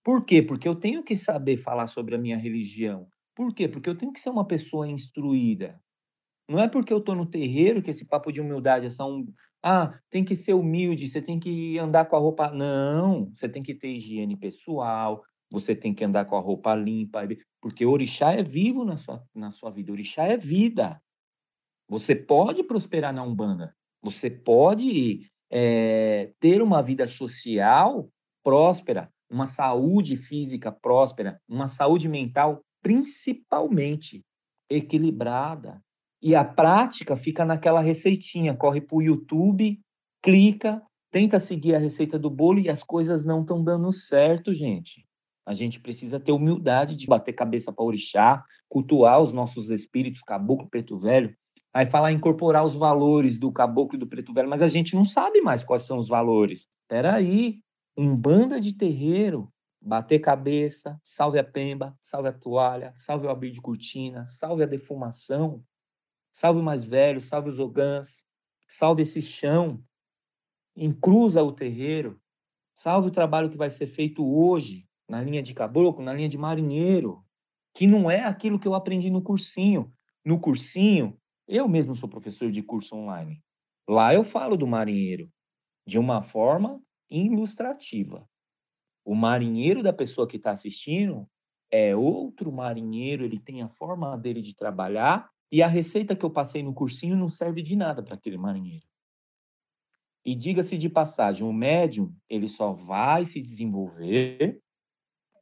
Por 0.03 0.23
quê? 0.25 0.41
Porque 0.41 0.67
eu 0.67 0.75
tenho 0.75 1.03
que 1.03 1.15
saber 1.15 1.57
falar 1.57 1.87
sobre 1.87 2.13
a 2.13 2.17
minha 2.17 2.37
religião. 2.37 3.07
Por 3.35 3.53
quê? 3.55 3.67
Porque 3.67 3.89
eu 3.89 3.97
tenho 3.97 4.13
que 4.13 4.19
ser 4.19 4.29
uma 4.29 4.45
pessoa 4.45 4.87
instruída. 4.87 5.79
Não 6.47 6.59
é 6.59 6.67
porque 6.67 6.93
eu 6.93 6.99
estou 6.99 7.15
no 7.15 7.25
terreiro 7.25 7.81
que 7.81 7.89
esse 7.89 8.05
papo 8.05 8.31
de 8.31 8.41
humildade 8.41 8.85
é 8.85 8.89
só 8.89 9.09
um. 9.09 9.25
Ah, 9.63 9.97
tem 10.09 10.23
que 10.25 10.35
ser 10.35 10.53
humilde, 10.53 11.07
você 11.07 11.21
tem 11.21 11.39
que 11.39 11.79
andar 11.79 12.05
com 12.05 12.15
a 12.17 12.19
roupa. 12.19 12.51
Não, 12.51 13.31
você 13.33 13.47
tem 13.47 13.63
que 13.63 13.73
ter 13.73 13.95
higiene 13.95 14.35
pessoal, 14.37 15.23
você 15.53 15.75
tem 15.75 15.93
que 15.93 16.03
andar 16.03 16.25
com 16.25 16.35
a 16.35 16.39
roupa 16.39 16.73
limpa, 16.73 17.21
porque 17.61 17.85
orixá 17.85 18.31
é 18.33 18.41
vivo 18.41 18.83
na 18.83 18.97
sua, 18.97 19.23
na 19.35 19.51
sua 19.51 19.69
vida, 19.69 19.91
orixá 19.91 20.23
é 20.23 20.35
vida. 20.35 20.99
Você 21.87 22.15
pode 22.15 22.63
prosperar 22.63 23.13
na 23.13 23.21
Umbanda, 23.21 23.71
você 24.01 24.31
pode 24.31 25.29
é, 25.51 26.33
ter 26.39 26.59
uma 26.59 26.81
vida 26.81 27.05
social 27.05 28.09
próspera, 28.43 29.13
uma 29.29 29.45
saúde 29.45 30.17
física 30.17 30.71
próspera, 30.71 31.39
uma 31.47 31.67
saúde 31.67 32.09
mental 32.09 32.63
principalmente 32.81 34.25
equilibrada. 34.67 35.79
E 36.19 36.33
a 36.33 36.43
prática 36.43 37.15
fica 37.15 37.45
naquela 37.45 37.79
receitinha, 37.79 38.57
corre 38.57 38.81
para 38.81 38.97
o 38.97 39.03
YouTube, 39.03 39.79
clica, 40.19 40.81
tenta 41.11 41.39
seguir 41.39 41.75
a 41.75 41.79
receita 41.79 42.17
do 42.17 42.31
bolo 42.31 42.59
e 42.59 42.69
as 42.69 42.81
coisas 42.81 43.23
não 43.23 43.41
estão 43.41 43.63
dando 43.63 43.93
certo, 43.93 44.51
gente. 44.51 45.05
A 45.45 45.53
gente 45.53 45.79
precisa 45.79 46.19
ter 46.19 46.31
humildade 46.31 46.95
de 46.95 47.07
bater 47.07 47.33
cabeça 47.33 47.71
para 47.71 47.83
orixá, 47.83 48.43
cultuar 48.69 49.21
os 49.21 49.33
nossos 49.33 49.69
espíritos, 49.69 50.21
caboclo, 50.21 50.69
preto 50.69 50.97
velho. 50.97 51.35
Aí 51.73 51.85
falar 51.85 52.11
incorporar 52.11 52.63
os 52.63 52.75
valores 52.75 53.37
do 53.37 53.51
caboclo 53.51 53.95
e 53.95 53.99
do 53.99 54.07
preto 54.07 54.33
velho, 54.33 54.49
mas 54.49 54.61
a 54.61 54.67
gente 54.67 54.95
não 54.95 55.03
sabe 55.03 55.41
mais 55.41 55.63
quais 55.63 55.83
são 55.83 55.97
os 55.97 56.07
valores. 56.07 56.67
Espera 56.83 57.15
aí, 57.15 57.59
um 57.97 58.15
banda 58.15 58.61
de 58.61 58.73
terreiro, 58.73 59.51
bater 59.81 60.19
cabeça, 60.19 60.99
salve 61.03 61.39
a 61.39 61.43
pemba, 61.43 61.97
salve 61.99 62.29
a 62.29 62.33
toalha, 62.33 62.93
salve 62.95 63.25
o 63.25 63.29
abrir 63.29 63.51
de 63.51 63.59
cortina, 63.59 64.25
salve 64.27 64.63
a 64.63 64.67
defumação. 64.67 65.63
Salve 66.33 66.59
o 66.59 66.63
mais 66.63 66.83
velho, 66.83 67.21
salve 67.21 67.49
os 67.49 67.59
ogãs, 67.59 68.25
salve 68.67 69.03
esse 69.03 69.21
chão, 69.21 69.79
encruza 70.75 71.43
o 71.43 71.51
terreiro, 71.51 72.19
salve 72.73 73.09
o 73.09 73.11
trabalho 73.11 73.51
que 73.51 73.57
vai 73.57 73.69
ser 73.69 73.85
feito 73.85 74.25
hoje, 74.25 74.87
na 75.13 75.21
linha 75.21 75.43
de 75.43 75.53
caboclo, 75.53 76.03
na 76.03 76.11
linha 76.11 76.27
de 76.27 76.39
marinheiro, 76.39 77.23
que 77.71 77.85
não 77.85 78.09
é 78.09 78.23
aquilo 78.23 78.59
que 78.59 78.67
eu 78.67 78.73
aprendi 78.73 79.11
no 79.11 79.21
cursinho. 79.21 79.93
No 80.25 80.39
cursinho, 80.39 81.15
eu 81.47 81.67
mesmo 81.67 81.95
sou 81.95 82.09
professor 82.09 82.51
de 82.51 82.63
curso 82.63 82.95
online. 82.95 83.39
Lá 83.87 84.11
eu 84.11 84.23
falo 84.23 84.57
do 84.57 84.65
marinheiro 84.65 85.31
de 85.85 85.99
uma 85.99 86.23
forma 86.23 86.81
ilustrativa. 87.11 88.27
O 89.05 89.13
marinheiro 89.13 89.83
da 89.83 89.93
pessoa 89.93 90.27
que 90.27 90.37
está 90.37 90.49
assistindo 90.49 91.29
é 91.69 91.95
outro 91.95 92.51
marinheiro, 92.51 93.23
ele 93.23 93.39
tem 93.39 93.61
a 93.61 93.69
forma 93.69 94.17
dele 94.17 94.41
de 94.41 94.55
trabalhar 94.55 95.29
e 95.51 95.61
a 95.61 95.67
receita 95.67 96.15
que 96.15 96.25
eu 96.25 96.31
passei 96.31 96.63
no 96.63 96.73
cursinho 96.73 97.15
não 97.15 97.29
serve 97.29 97.61
de 97.61 97.75
nada 97.75 98.01
para 98.01 98.15
aquele 98.15 98.37
marinheiro. 98.37 98.87
E 100.25 100.33
diga-se 100.33 100.75
de 100.75 100.89
passagem, 100.89 101.45
o 101.45 101.53
médium, 101.53 102.15
ele 102.27 102.47
só 102.47 102.71
vai 102.71 103.25
se 103.25 103.39
desenvolver 103.39 104.63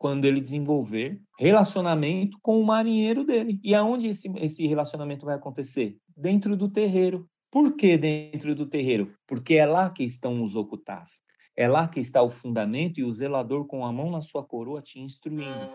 quando 0.02 0.26
ele 0.26 0.42
desenvolver 0.42 1.22
relacionamento 1.38 2.36
com 2.42 2.60
o 2.60 2.66
marinheiro 2.66 3.24
dele. 3.24 3.60
E 3.64 3.76
aonde 3.76 4.08
esse, 4.08 4.28
esse 4.38 4.66
relacionamento 4.66 5.28
vai 5.28 5.36
acontecer? 5.36 5.96
Dentro 6.18 6.58
do 6.58 6.68
terreiro. 6.68 7.30
Por 7.52 7.76
que 7.76 8.00
dentro 8.00 8.56
do 8.56 8.66
terreiro? 8.66 9.14
Porque 9.28 9.54
é 9.54 9.66
lá 9.68 9.92
que 9.92 10.04
estão 10.04 10.44
os 10.44 10.56
ocultás. 10.56 11.22
É 11.56 11.68
lá 11.68 11.88
que 11.88 12.00
está 12.00 12.24
o 12.24 12.32
fundamento 12.32 13.00
e 13.00 13.04
o 13.04 13.14
zelador 13.14 13.68
com 13.68 13.86
a 13.86 13.94
mão 13.94 14.10
na 14.10 14.22
sua 14.22 14.44
coroa 14.44 14.82
te 14.82 15.00
instruindo. 15.00 15.70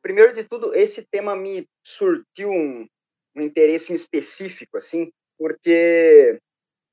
primeiro 0.00 0.32
de 0.32 0.44
tudo, 0.44 0.72
esse 0.74 1.04
tema 1.04 1.34
me 1.34 1.68
surtiu 1.82 2.48
um, 2.48 2.86
um 3.36 3.42
interesse 3.42 3.92
específico, 3.92 4.78
assim, 4.78 5.10
porque 5.36 6.38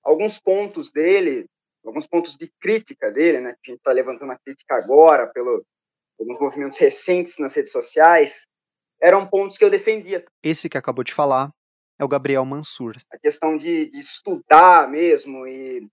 alguns 0.04 0.38
pontos 0.38 0.92
dele, 0.92 1.46
alguns 1.86 2.08
pontos 2.08 2.36
de 2.36 2.52
crítica 2.60 3.12
dele, 3.12 3.40
né, 3.40 3.56
que 3.64 3.72
a 3.72 3.74
gente 3.74 3.80
está 3.80 3.92
levantando 3.92 4.32
a 4.32 4.40
crítica 4.40 4.76
agora 4.76 5.28
pelo 5.28 5.66
alguns 6.20 6.40
movimentos 6.40 6.78
recentes 6.78 7.38
nas 7.40 7.54
redes 7.54 7.72
sociais, 7.72 8.48
eram 9.02 9.28
pontos 9.28 9.58
que 9.58 9.66
eu 9.66 9.70
defendia. 9.70 10.26
Esse 10.42 10.70
que 10.70 10.78
acabou 10.78 11.04
de 11.04 11.14
falar 11.14 11.52
é 12.00 12.06
o 12.06 12.08
Gabriel 12.08 12.46
Mansur. 12.46 12.96
A 13.12 13.18
questão 13.18 13.58
de, 13.58 13.88
de 13.88 14.00
estudar 14.00 14.90
mesmo 14.90 15.46
e 15.46 15.88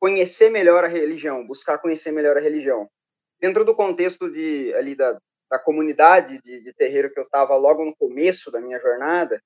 conhecer 0.00 0.50
melhor 0.50 0.84
a 0.84 0.88
religião, 0.88 1.46
buscar 1.46 1.78
conhecer 1.78 2.10
melhor 2.10 2.36
a 2.36 2.40
religião. 2.40 2.88
Dentro 3.38 3.64
do 3.64 3.74
contexto 3.74 4.30
de 4.30 4.72
ali 4.74 4.94
da, 4.94 5.18
da 5.50 5.58
comunidade 5.58 6.40
de, 6.40 6.62
de 6.62 6.72
terreiro 6.72 7.12
que 7.12 7.20
eu 7.20 7.24
estava 7.24 7.54
logo 7.56 7.84
no 7.84 7.94
começo 7.96 8.50
da 8.50 8.60
minha 8.60 8.78
jornada, 8.78 9.42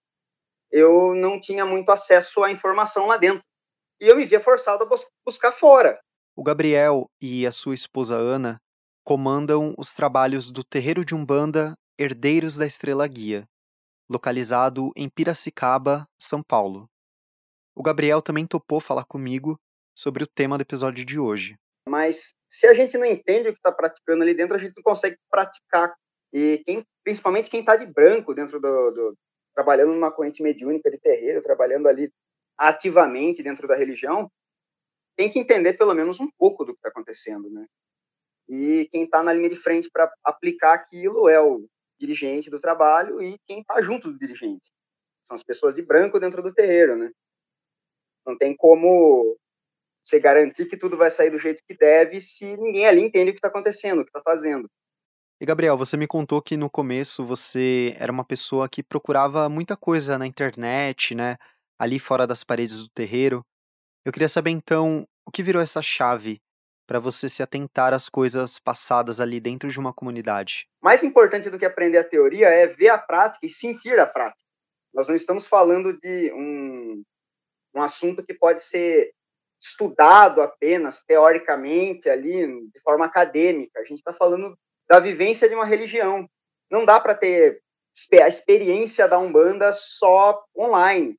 eu 0.71 1.15
não 1.15 1.41
tinha 1.41 1.65
muito 1.65 1.91
acesso 1.91 2.43
à 2.43 2.51
informação 2.51 3.07
lá 3.07 3.17
dentro. 3.17 3.45
E 4.05 4.07
eu 4.07 4.17
me 4.17 4.27
via 4.27 4.39
forçado 4.39 4.85
a 4.85 4.87
bus 4.87 5.07
buscar 5.25 5.51
fora. 5.51 5.99
O 6.37 6.43
Gabriel 6.43 7.11
e 7.23 7.47
a 7.47 7.51
sua 7.51 7.75
esposa 7.75 8.15
Ana 8.15 8.61
comandam 9.03 9.75
os 9.79 9.95
trabalhos 9.95 10.51
do 10.51 10.63
Terreiro 10.63 11.07
de 11.07 11.15
Umbanda 11.15 11.73
Herdeiros 11.99 12.55
da 12.59 12.67
Estrela 12.67 13.09
Guia, 13.09 13.49
localizado 14.07 14.93
em 14.95 15.09
Piracicaba, 15.09 16.07
São 16.21 16.43
Paulo. 16.43 16.87
O 17.75 17.83
Gabriel 17.83 18.21
também 18.21 18.47
topou 18.47 18.79
falar 18.79 19.07
comigo 19.07 19.59
sobre 19.97 20.23
o 20.23 20.27
tema 20.27 20.59
do 20.59 20.63
episódio 20.63 21.03
de 21.03 21.19
hoje. 21.19 21.57
Mas 21.89 22.35
se 22.47 22.67
a 22.67 22.75
gente 22.75 22.99
não 22.99 23.07
entende 23.07 23.49
o 23.49 23.53
que 23.53 23.59
está 23.59 23.73
praticando 23.73 24.23
ali 24.23 24.35
dentro, 24.35 24.55
a 24.55 24.61
gente 24.61 24.77
não 24.77 24.83
consegue 24.83 25.17
praticar. 25.31 25.95
E 26.31 26.63
quem, 26.67 26.85
principalmente 27.03 27.49
quem 27.49 27.61
está 27.61 27.75
de 27.75 27.87
branco 27.87 28.35
dentro 28.35 28.61
do, 28.61 28.91
do, 28.91 29.17
trabalhando 29.55 29.95
numa 29.95 30.13
corrente 30.13 30.43
mediúnica 30.43 30.91
de 30.91 30.99
terreiro, 30.99 31.41
trabalhando 31.41 31.89
ali 31.89 32.13
ativamente 32.57 33.43
dentro 33.43 33.67
da 33.67 33.77
religião, 33.77 34.31
tem 35.17 35.31
que 35.31 35.39
entender 35.39 35.75
pelo 35.75 35.95
menos 35.95 36.21
um 36.21 36.29
pouco 36.39 36.65
do 36.65 36.73
que 36.73 36.79
está 36.79 36.89
acontecendo, 36.89 37.49
né? 37.51 37.67
E 38.49 38.89
quem 38.91 39.05
está 39.05 39.23
na 39.23 39.33
linha 39.33 39.49
de 39.49 39.57
frente 39.57 39.89
para 39.91 40.13
aplicar 40.23 40.75
aquilo 40.75 41.29
é 41.29 41.41
o 41.41 41.67
dirigente 41.99 42.51
do 42.51 42.61
trabalho 42.61 43.23
e 43.23 43.39
quem 43.47 43.61
está 43.61 43.81
junto 43.81 44.13
do 44.13 44.19
dirigente. 44.19 44.71
São 45.23 45.35
as 45.35 45.43
pessoas 45.43 45.75
de 45.75 45.83
branco 45.83 46.21
dentro 46.21 46.43
do 46.43 46.53
terreiro, 46.53 46.97
né? 46.97 47.11
Não 48.27 48.37
tem 48.37 48.55
como 48.57 49.39
você 50.05 50.21
garantir 50.21 50.67
que 50.67 50.77
tudo 50.77 50.97
vai 50.97 51.11
sair 51.11 51.31
do 51.31 51.39
jeito 51.39 51.63
que 51.67 51.75
deve 51.75 52.21
se 52.21 52.57
ninguém 52.59 52.87
ali 52.87 53.01
entende 53.01 53.31
o 53.31 53.33
que 53.33 53.39
está 53.39 53.49
acontecendo, 53.49 54.01
o 54.01 54.05
que 54.05 54.11
está 54.11 54.21
fazendo. 54.23 54.69
E 55.41 55.47
Gabriel, 55.47 55.77
você 55.77 55.97
me 55.97 56.07
contou 56.07 56.41
que 56.41 56.57
no 56.57 56.71
começo 56.71 57.25
você 57.25 57.95
era 57.99 58.13
uma 58.13 58.25
pessoa 58.25 58.69
que 58.69 58.83
procurava 58.83 59.49
muita 59.49 59.77
coisa 59.77 60.19
na 60.19 60.27
internet, 60.27 61.15
né? 61.15 61.37
Ali 61.79 61.99
fora 61.99 62.27
das 62.27 62.45
paredes 62.45 62.83
do 62.83 62.89
terreiro. 62.89 63.45
Eu 64.05 64.13
queria 64.13 64.29
saber 64.29 64.51
então 64.51 65.07
o 65.27 65.31
que 65.31 65.43
virou 65.43 65.63
essa 65.63 65.83
chave 65.83 66.41
para 66.87 67.01
você 67.01 67.29
se 67.29 67.43
atentar 67.43 67.95
às 67.95 68.09
coisas 68.09 68.59
passadas 68.59 69.21
ali 69.21 69.41
dentro 69.41 69.69
de 69.69 69.79
uma 69.79 69.93
comunidade? 69.93 70.67
Mais 70.83 71.03
importante 71.03 71.49
do 71.51 71.59
que 71.59 71.65
aprender 71.65 71.99
a 71.99 72.05
teoria 72.05 72.49
é 72.49 72.67
ver 72.67 72.91
a 72.91 72.99
prática 72.99 73.47
e 73.47 73.49
sentir 73.49 73.99
a 73.99 74.07
prática. 74.07 74.45
Nós 74.93 75.09
não 75.09 75.17
estamos 75.17 75.47
falando 75.47 75.99
de 75.99 76.33
um, 76.33 77.03
um 77.75 77.83
assunto 77.83 78.25
que 78.25 78.35
pode 78.35 78.63
ser 78.63 79.13
estudado 79.61 80.43
apenas 80.43 81.03
teoricamente 81.03 82.09
ali 82.09 82.47
de 82.71 82.81
forma 82.81 83.07
acadêmica. 83.07 83.81
A 83.81 83.85
gente 83.85 83.99
está 83.99 84.13
falando 84.13 84.57
da 84.89 85.01
vivência 85.01 85.49
de 85.49 85.55
uma 85.55 85.65
religião. 85.65 86.29
Não 86.71 86.85
dá 86.85 87.01
para 87.01 87.15
ter 87.15 87.63
a 88.21 88.29
experiência 88.29 89.09
da 89.09 89.19
Umbanda 89.19 89.73
só 89.73 90.45
online. 90.57 91.17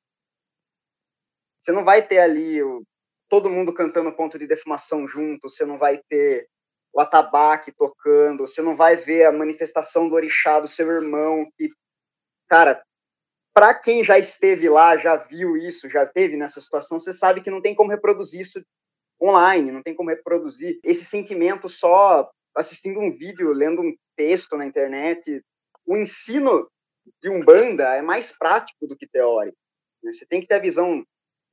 Você 1.66 1.72
não 1.72 1.82
vai 1.82 2.00
ter 2.06 2.20
ali 2.20 2.62
o, 2.62 2.84
todo 3.28 3.50
mundo 3.50 3.74
cantando 3.74 4.14
ponto 4.14 4.38
de 4.38 4.46
defumação 4.46 5.04
junto, 5.04 5.50
você 5.50 5.64
não 5.64 5.76
vai 5.76 6.00
ter 6.08 6.46
o 6.92 7.00
atabaque 7.00 7.72
tocando, 7.72 8.46
você 8.46 8.62
não 8.62 8.76
vai 8.76 8.94
ver 8.94 9.24
a 9.24 9.32
manifestação 9.32 10.08
do 10.08 10.14
orixá 10.14 10.60
do 10.60 10.68
seu 10.68 10.88
irmão, 10.88 11.44
que, 11.58 11.68
cara, 12.48 12.80
para 13.52 13.74
quem 13.74 14.04
já 14.04 14.16
esteve 14.16 14.68
lá, 14.68 14.96
já 14.96 15.16
viu 15.16 15.56
isso, 15.56 15.90
já 15.90 16.06
teve 16.06 16.36
nessa 16.36 16.60
situação, 16.60 17.00
você 17.00 17.12
sabe 17.12 17.40
que 17.40 17.50
não 17.50 17.60
tem 17.60 17.74
como 17.74 17.90
reproduzir 17.90 18.42
isso 18.42 18.64
online, 19.20 19.72
não 19.72 19.82
tem 19.82 19.92
como 19.92 20.10
reproduzir 20.10 20.78
esse 20.84 21.04
sentimento 21.04 21.68
só 21.68 22.30
assistindo 22.54 23.00
um 23.00 23.10
vídeo, 23.10 23.52
lendo 23.52 23.82
um 23.82 23.92
texto 24.14 24.56
na 24.56 24.64
internet. 24.64 25.42
O 25.84 25.96
ensino 25.96 26.70
de 27.20 27.28
Umbanda 27.28 27.96
é 27.96 28.02
mais 28.02 28.30
prático 28.30 28.86
do 28.86 28.96
que 28.96 29.08
teórico. 29.08 29.58
Né? 30.00 30.12
Você 30.12 30.24
tem 30.24 30.40
que 30.40 30.46
ter 30.46 30.54
a 30.54 30.60
visão 30.60 31.04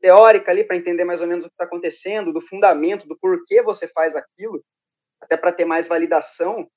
teórica 0.03 0.51
ali 0.51 0.65
para 0.65 0.75
entender 0.75 1.05
mais 1.05 1.21
ou 1.21 1.27
menos 1.27 1.45
o 1.45 1.47
que 1.47 1.53
está 1.53 1.63
acontecendo, 1.63 2.33
do 2.33 2.41
fundamento, 2.41 3.07
do 3.07 3.17
porquê 3.17 3.61
você 3.61 3.87
faz 3.87 4.17
aquilo, 4.17 4.61
até 5.21 5.37
para 5.37 5.53
ter 5.53 5.63
mais 5.63 5.87
validação. 5.87 6.69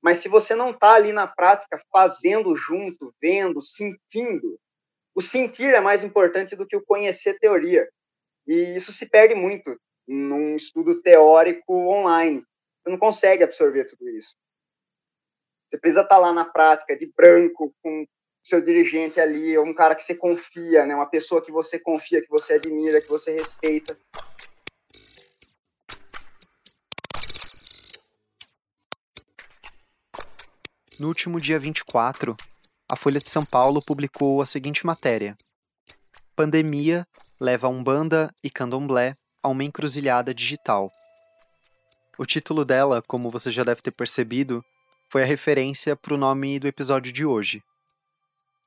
Mas 0.00 0.18
se 0.18 0.28
você 0.28 0.54
não 0.54 0.70
está 0.70 0.94
ali 0.94 1.12
na 1.12 1.26
prática, 1.26 1.82
fazendo 1.90 2.54
junto, 2.54 3.12
vendo, 3.20 3.60
sentindo, 3.60 4.56
o 5.16 5.20
sentir 5.20 5.74
é 5.74 5.80
mais 5.80 6.04
importante 6.04 6.54
do 6.54 6.64
que 6.64 6.76
o 6.76 6.84
conhecer 6.84 7.40
teoria. 7.40 7.90
E 8.46 8.76
isso 8.76 8.92
se 8.92 9.10
perde 9.10 9.34
muito 9.34 9.76
num 10.06 10.54
estudo 10.54 11.02
teórico 11.02 11.74
online. 11.74 12.44
Você 12.82 12.90
não 12.90 12.98
consegue 12.98 13.42
absorver 13.42 13.84
tudo 13.84 14.08
isso. 14.10 14.36
Você 15.66 15.76
precisa 15.76 16.02
estar 16.02 16.14
tá 16.14 16.20
lá 16.20 16.32
na 16.32 16.44
prática, 16.44 16.96
de 16.96 17.12
branco, 17.16 17.74
com 17.82 18.06
seu 18.42 18.60
dirigente 18.60 19.20
ali, 19.20 19.56
ou 19.56 19.66
um 19.66 19.74
cara 19.74 19.94
que 19.94 20.02
você 20.02 20.14
confia, 20.14 20.86
né? 20.86 20.94
Uma 20.94 21.06
pessoa 21.06 21.42
que 21.42 21.52
você 21.52 21.78
confia, 21.78 22.22
que 22.22 22.28
você 22.28 22.54
admira, 22.54 23.00
que 23.00 23.08
você 23.08 23.32
respeita. 23.32 23.96
No 30.98 31.08
último 31.08 31.40
dia 31.40 31.58
24, 31.58 32.36
a 32.90 32.96
Folha 32.96 33.20
de 33.20 33.30
São 33.30 33.44
Paulo 33.44 33.80
publicou 33.82 34.42
a 34.42 34.46
seguinte 34.46 34.84
matéria: 34.84 35.36
Pandemia 36.36 37.06
leva 37.40 37.68
Umbanda 37.68 38.30
e 38.44 38.50
Candomblé 38.50 39.16
a 39.42 39.48
uma 39.48 39.64
encruzilhada 39.64 40.34
digital. 40.34 40.92
O 42.18 42.26
título 42.26 42.66
dela, 42.66 43.00
como 43.06 43.30
você 43.30 43.50
já 43.50 43.64
deve 43.64 43.80
ter 43.80 43.92
percebido, 43.92 44.62
foi 45.08 45.22
a 45.22 45.26
referência 45.26 45.96
para 45.96 46.12
o 46.12 46.18
nome 46.18 46.58
do 46.58 46.68
episódio 46.68 47.10
de 47.10 47.24
hoje. 47.24 47.62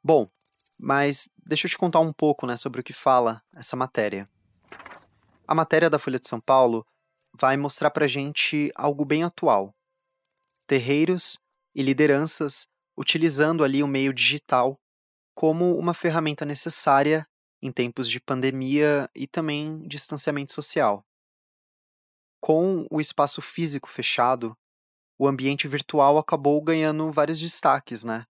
Bom, 0.03 0.29
mas 0.77 1.29
deixa 1.45 1.65
eu 1.65 1.69
te 1.69 1.77
contar 1.77 2.01
um 2.01 2.11
pouco 2.11 2.45
né, 2.45 2.57
sobre 2.57 2.81
o 2.81 2.83
que 2.83 2.91
fala 2.91 3.41
essa 3.53 3.75
matéria. 3.75 4.29
A 5.47 5.55
matéria 5.55 5.89
da 5.89 5.97
Folha 5.97 6.19
de 6.19 6.27
São 6.27 6.41
Paulo 6.41 6.85
vai 7.33 7.55
mostrar 7.55 7.89
para 7.89 8.05
gente 8.05 8.69
algo 8.75 9.05
bem 9.05 9.23
atual. 9.23 9.73
Terreiros 10.67 11.39
e 11.73 11.81
lideranças 11.81 12.67
utilizando 12.97 13.63
ali 13.63 13.81
o 13.81 13.87
meio 13.87 14.13
digital 14.13 14.77
como 15.33 15.77
uma 15.77 15.93
ferramenta 15.93 16.43
necessária 16.43 17.25
em 17.61 17.71
tempos 17.71 18.09
de 18.09 18.19
pandemia 18.19 19.09
e 19.15 19.25
também 19.25 19.87
distanciamento 19.87 20.51
social. 20.51 21.05
Com 22.41 22.85
o 22.91 22.99
espaço 22.99 23.41
físico 23.41 23.89
fechado, 23.89 24.53
o 25.17 25.27
ambiente 25.27 25.65
virtual 25.65 26.17
acabou 26.17 26.61
ganhando 26.61 27.09
vários 27.09 27.39
destaques, 27.39 28.03
né? 28.03 28.27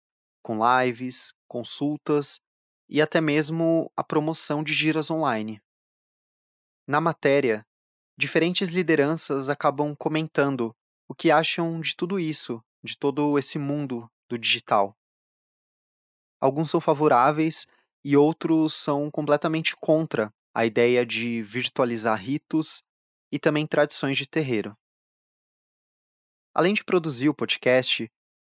Com 0.46 0.60
lives, 0.62 1.34
consultas 1.48 2.38
e 2.88 3.02
até 3.02 3.20
mesmo 3.20 3.90
a 3.96 4.04
promoção 4.04 4.62
de 4.62 4.72
giras 4.72 5.10
online. 5.10 5.60
Na 6.86 7.00
matéria, 7.00 7.66
diferentes 8.16 8.68
lideranças 8.68 9.50
acabam 9.50 9.92
comentando 9.96 10.72
o 11.08 11.16
que 11.16 11.32
acham 11.32 11.80
de 11.80 11.96
tudo 11.96 12.20
isso, 12.20 12.62
de 12.80 12.96
todo 12.96 13.36
esse 13.36 13.58
mundo 13.58 14.08
do 14.28 14.38
digital. 14.38 14.96
Alguns 16.40 16.70
são 16.70 16.80
favoráveis 16.80 17.66
e 18.04 18.16
outros 18.16 18.72
são 18.72 19.10
completamente 19.10 19.74
contra 19.74 20.32
a 20.54 20.64
ideia 20.64 21.04
de 21.04 21.42
virtualizar 21.42 22.22
ritos 22.22 22.84
e 23.32 23.38
também 23.40 23.66
tradições 23.66 24.16
de 24.16 24.28
terreiro. 24.28 24.78
Além 26.54 26.72
de 26.72 26.84
produzir 26.84 27.28
o 27.28 27.34
podcast, 27.34 28.08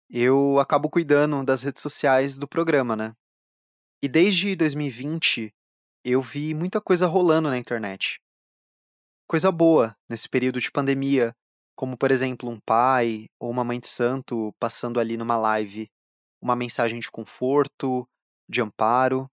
eu 0.10 0.60
acabo 0.60 0.89
cuidando 0.89 1.43
das 1.43 1.63
redes 1.63 1.82
sociais 1.82 2.38
do 2.38 2.48
programa, 2.48 2.96
né? 2.96 3.13
E 4.02 4.08
desde 4.08 4.56
2020 4.56 5.54
eu 6.04 6.22
vi 6.22 6.54
muita 6.54 6.80
coisa 6.80 7.08
rolando 7.08 7.50
na 7.50 7.58
internet. 7.58 8.20
Coisa 9.28 9.52
boa 9.52 9.96
nesse 10.10 10.30
período 10.30 10.60
de 10.60 10.72
pandemia, 10.72 11.36
como 11.76 11.98
por 11.98 12.12
exemplo 12.12 12.50
um 12.50 12.60
pai 12.60 13.28
ou 13.39 13.50
uma 13.50 13.63
mãe 13.63 13.80
de 13.80 13.88
santo 13.88 14.54
passando 14.60 15.00
ali 15.00 15.17
numa 15.17 15.36
live 15.36 15.89
uma 16.41 16.56
mensagem 16.56 17.00
de 17.00 17.12
conforto, 17.12 18.08
de 18.50 18.62
amparo. 18.62 19.30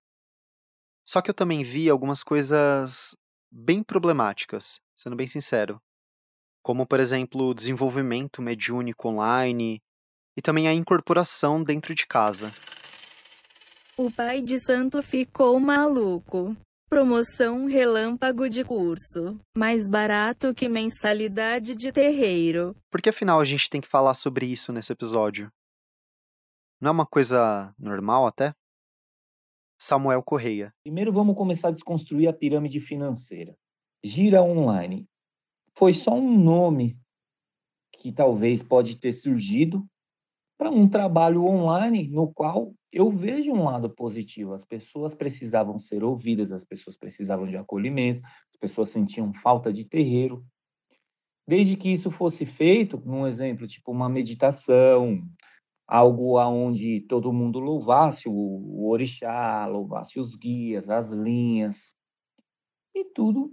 Só 1.06 1.20
que 1.20 1.30
eu 1.30 1.34
também 1.34 1.62
vi 1.62 1.88
algumas 1.88 2.22
coisas 2.22 3.16
bem 3.50 3.82
problemáticas, 3.82 4.80
sendo 4.96 5.16
bem 5.16 5.26
sincero. 5.26 5.80
Como, 6.62 6.86
por 6.86 6.98
exemplo, 6.98 7.54
desenvolvimento 7.54 8.40
mediúnico 8.40 9.08
online, 9.08 9.82
e 10.36 10.42
também 10.42 10.68
a 10.68 10.74
incorporação 10.74 11.62
dentro 11.62 11.94
de 11.94 12.06
casa. 12.06 12.50
O 13.96 14.10
pai 14.10 14.42
de 14.42 14.58
santo 14.58 15.02
ficou 15.02 15.60
maluco. 15.60 16.56
Promoção 16.88 17.66
relâmpago 17.66 18.48
de 18.48 18.64
curso. 18.64 19.38
Mais 19.56 19.88
barato 19.88 20.52
que 20.54 20.68
mensalidade 20.68 21.74
de 21.74 21.92
terreiro. 21.92 22.76
Por 22.90 23.00
que 23.00 23.08
afinal 23.08 23.40
a 23.40 23.44
gente 23.44 23.70
tem 23.70 23.80
que 23.80 23.88
falar 23.88 24.14
sobre 24.14 24.46
isso 24.46 24.72
nesse 24.72 24.92
episódio? 24.92 25.50
Não 26.80 26.88
é 26.88 26.92
uma 26.92 27.06
coisa 27.06 27.74
normal 27.78 28.26
até? 28.26 28.52
Samuel 29.80 30.22
Correia. 30.22 30.72
Primeiro 30.82 31.12
vamos 31.12 31.36
começar 31.36 31.68
a 31.68 31.72
desconstruir 31.72 32.28
a 32.28 32.32
pirâmide 32.32 32.80
financeira. 32.80 33.56
Gira 34.04 34.42
online. 34.42 35.08
Foi 35.76 35.92
só 35.92 36.14
um 36.14 36.38
nome 36.38 36.98
que 37.92 38.12
talvez 38.12 38.62
pode 38.62 38.98
ter 38.98 39.12
surgido 39.12 39.86
para 40.56 40.70
um 40.70 40.88
trabalho 40.88 41.44
online 41.44 42.08
no 42.08 42.32
qual 42.32 42.72
eu 42.92 43.10
vejo 43.10 43.52
um 43.52 43.64
lado 43.64 43.90
positivo. 43.90 44.54
As 44.54 44.64
pessoas 44.64 45.14
precisavam 45.14 45.78
ser 45.78 46.04
ouvidas, 46.04 46.52
as 46.52 46.64
pessoas 46.64 46.96
precisavam 46.96 47.46
de 47.46 47.56
acolhimento, 47.56 48.20
as 48.24 48.56
pessoas 48.58 48.90
sentiam 48.90 49.32
falta 49.34 49.72
de 49.72 49.84
terreiro. 49.84 50.44
Desde 51.46 51.76
que 51.76 51.92
isso 51.92 52.10
fosse 52.10 52.46
feito, 52.46 53.02
num 53.04 53.26
exemplo 53.26 53.66
tipo 53.66 53.90
uma 53.90 54.08
meditação, 54.08 55.22
algo 55.86 56.38
aonde 56.38 57.00
todo 57.02 57.32
mundo 57.32 57.58
louvasse 57.58 58.28
o, 58.28 58.88
orixá, 58.88 59.66
louvasse 59.66 60.18
os 60.18 60.34
guias, 60.34 60.88
as 60.88 61.12
linhas, 61.12 61.94
e 62.94 63.04
tudo 63.04 63.52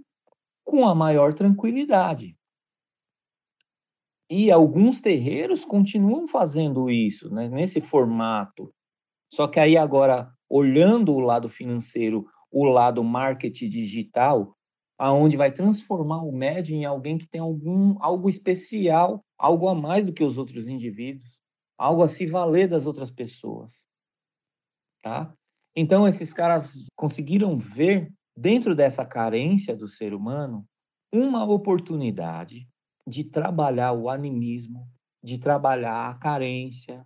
com 0.64 0.86
a 0.86 0.94
maior 0.94 1.34
tranquilidade. 1.34 2.36
E 4.34 4.50
alguns 4.50 4.98
terreiros 4.98 5.62
continuam 5.62 6.26
fazendo 6.26 6.88
isso, 6.88 7.28
né, 7.30 7.50
nesse 7.50 7.82
formato. 7.82 8.72
Só 9.30 9.46
que 9.46 9.60
aí 9.60 9.76
agora, 9.76 10.32
olhando 10.48 11.12
o 11.12 11.20
lado 11.20 11.50
financeiro, 11.50 12.24
o 12.50 12.64
lado 12.64 13.04
marketing 13.04 13.68
digital, 13.68 14.56
aonde 14.98 15.36
vai 15.36 15.52
transformar 15.52 16.22
o 16.22 16.32
médium 16.32 16.78
em 16.78 16.86
alguém 16.86 17.18
que 17.18 17.28
tem 17.28 17.42
algum 17.42 18.02
algo 18.02 18.26
especial, 18.26 19.22
algo 19.38 19.68
a 19.68 19.74
mais 19.74 20.06
do 20.06 20.14
que 20.14 20.24
os 20.24 20.38
outros 20.38 20.66
indivíduos, 20.66 21.42
algo 21.76 22.02
a 22.02 22.08
se 22.08 22.24
valer 22.24 22.66
das 22.66 22.86
outras 22.86 23.10
pessoas, 23.10 23.84
tá? 25.02 25.30
Então 25.76 26.08
esses 26.08 26.32
caras 26.32 26.86
conseguiram 26.96 27.58
ver 27.58 28.10
dentro 28.34 28.74
dessa 28.74 29.04
carência 29.04 29.76
do 29.76 29.86
ser 29.86 30.14
humano 30.14 30.64
uma 31.12 31.44
oportunidade 31.44 32.71
de 33.06 33.24
trabalhar 33.24 33.92
o 33.92 34.08
animismo, 34.08 34.88
de 35.22 35.38
trabalhar 35.38 36.10
a 36.10 36.14
carência, 36.14 37.04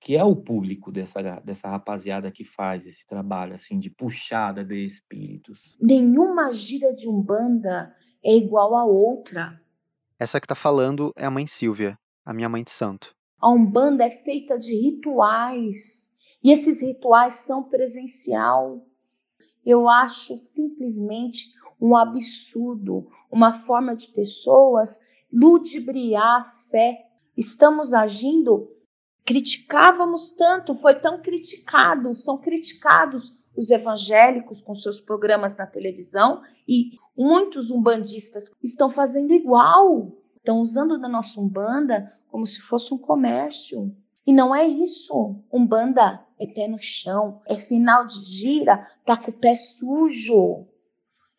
que 0.00 0.16
é 0.16 0.24
o 0.24 0.34
público 0.34 0.90
dessa, 0.90 1.22
dessa 1.44 1.68
rapaziada 1.68 2.30
que 2.30 2.44
faz 2.44 2.86
esse 2.86 3.06
trabalho, 3.06 3.54
assim, 3.54 3.78
de 3.78 3.88
puxada 3.88 4.64
de 4.64 4.84
espíritos. 4.84 5.76
Nenhuma 5.80 6.52
gira 6.52 6.92
de 6.92 7.08
Umbanda 7.08 7.94
é 8.24 8.34
igual 8.34 8.74
a 8.74 8.84
outra. 8.84 9.60
Essa 10.18 10.40
que 10.40 10.46
tá 10.46 10.56
falando 10.56 11.12
é 11.16 11.24
a 11.24 11.30
mãe 11.30 11.46
Silvia, 11.46 11.96
a 12.24 12.34
minha 12.34 12.48
mãe 12.48 12.64
de 12.64 12.72
santo. 12.72 13.14
A 13.40 13.48
Umbanda 13.48 14.04
é 14.04 14.10
feita 14.10 14.58
de 14.58 14.74
rituais, 14.74 16.12
e 16.42 16.50
esses 16.50 16.82
rituais 16.82 17.36
são 17.36 17.62
presencial. 17.62 18.84
Eu 19.64 19.88
acho 19.88 20.36
simplesmente 20.36 21.52
um 21.80 21.96
absurdo, 21.96 23.08
uma 23.30 23.52
forma 23.52 23.94
de 23.94 24.08
pessoas 24.08 25.00
ludibriar 25.32 26.40
a 26.40 26.44
fé. 26.44 27.06
Estamos 27.36 27.94
agindo 27.94 28.68
criticávamos 29.24 30.30
tanto, 30.30 30.74
foi 30.74 30.94
tão 30.94 31.20
criticado, 31.20 32.12
são 32.14 32.38
criticados 32.38 33.38
os 33.56 33.70
evangélicos 33.70 34.62
com 34.62 34.74
seus 34.74 35.00
programas 35.00 35.56
na 35.56 35.66
televisão 35.66 36.42
e 36.66 36.92
muitos 37.16 37.70
umbandistas 37.70 38.50
estão 38.62 38.90
fazendo 38.90 39.32
igual, 39.32 40.12
estão 40.36 40.60
usando 40.60 40.98
da 40.98 41.08
nossa 41.08 41.40
umbanda 41.40 42.10
como 42.30 42.46
se 42.46 42.60
fosse 42.60 42.92
um 42.94 42.98
comércio. 42.98 43.94
E 44.26 44.32
não 44.32 44.54
é 44.54 44.66
isso. 44.66 45.36
Umbanda 45.52 46.24
é 46.38 46.46
pé 46.46 46.68
no 46.68 46.78
chão, 46.78 47.42
é 47.46 47.56
final 47.56 48.06
de 48.06 48.24
gira, 48.24 48.88
tá 49.04 49.16
com 49.16 49.30
o 49.30 49.34
pé 49.34 49.56
sujo. 49.56 50.66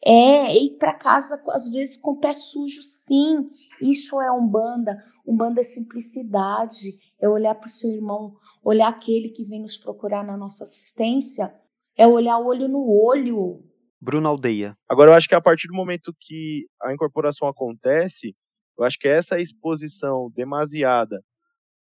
É, 0.06 0.54
ir 0.56 0.78
para 0.78 0.94
casa 0.94 1.42
às 1.50 1.70
vezes 1.70 1.98
com 1.98 2.12
o 2.12 2.20
pé 2.20 2.34
sujo, 2.34 2.82
sim. 2.82 3.50
Isso 3.82 4.22
é 4.22 4.32
Umbanda. 4.32 4.98
Umbanda 5.26 5.62
é 5.62 5.64
simplicidade, 5.64 6.90
é 7.22 7.30
olhar 7.30 7.56
para 7.56 7.68
o 7.68 7.72
seu 7.72 7.92
irmão, 7.92 8.36
olhar 8.64 8.90
aquele 8.90 9.30
que 9.30 9.46
vem 9.46 9.62
nos 9.62 9.78
procurar 9.78 10.24
na 10.26 10.36
nossa 10.36 10.66
assistência, 10.66 11.54
é 11.96 12.06
olhar 12.06 12.38
olho 12.40 12.68
no 12.68 12.86
olho. 12.86 13.64
Bruno 14.02 14.28
Aldeia. 14.28 14.78
Agora, 14.90 15.12
eu 15.12 15.16
acho 15.16 15.30
que 15.30 15.36
a 15.36 15.40
partir 15.42 15.68
do 15.68 15.74
momento 15.74 16.14
que 16.20 16.66
a 16.82 16.94
incorporação 16.94 17.48
acontece, 17.48 18.36
eu 18.78 18.84
acho 18.84 18.98
que 19.00 19.08
essa 19.08 19.40
exposição 19.40 20.30
demasiada 20.36 21.24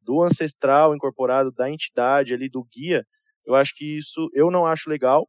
do 0.01 0.21
ancestral 0.21 0.95
incorporado, 0.95 1.51
da 1.51 1.69
entidade 1.69 2.33
ali, 2.33 2.49
do 2.49 2.63
guia, 2.63 3.05
eu 3.45 3.55
acho 3.55 3.75
que 3.75 3.97
isso 3.97 4.29
eu 4.33 4.49
não 4.49 4.65
acho 4.65 4.89
legal. 4.89 5.27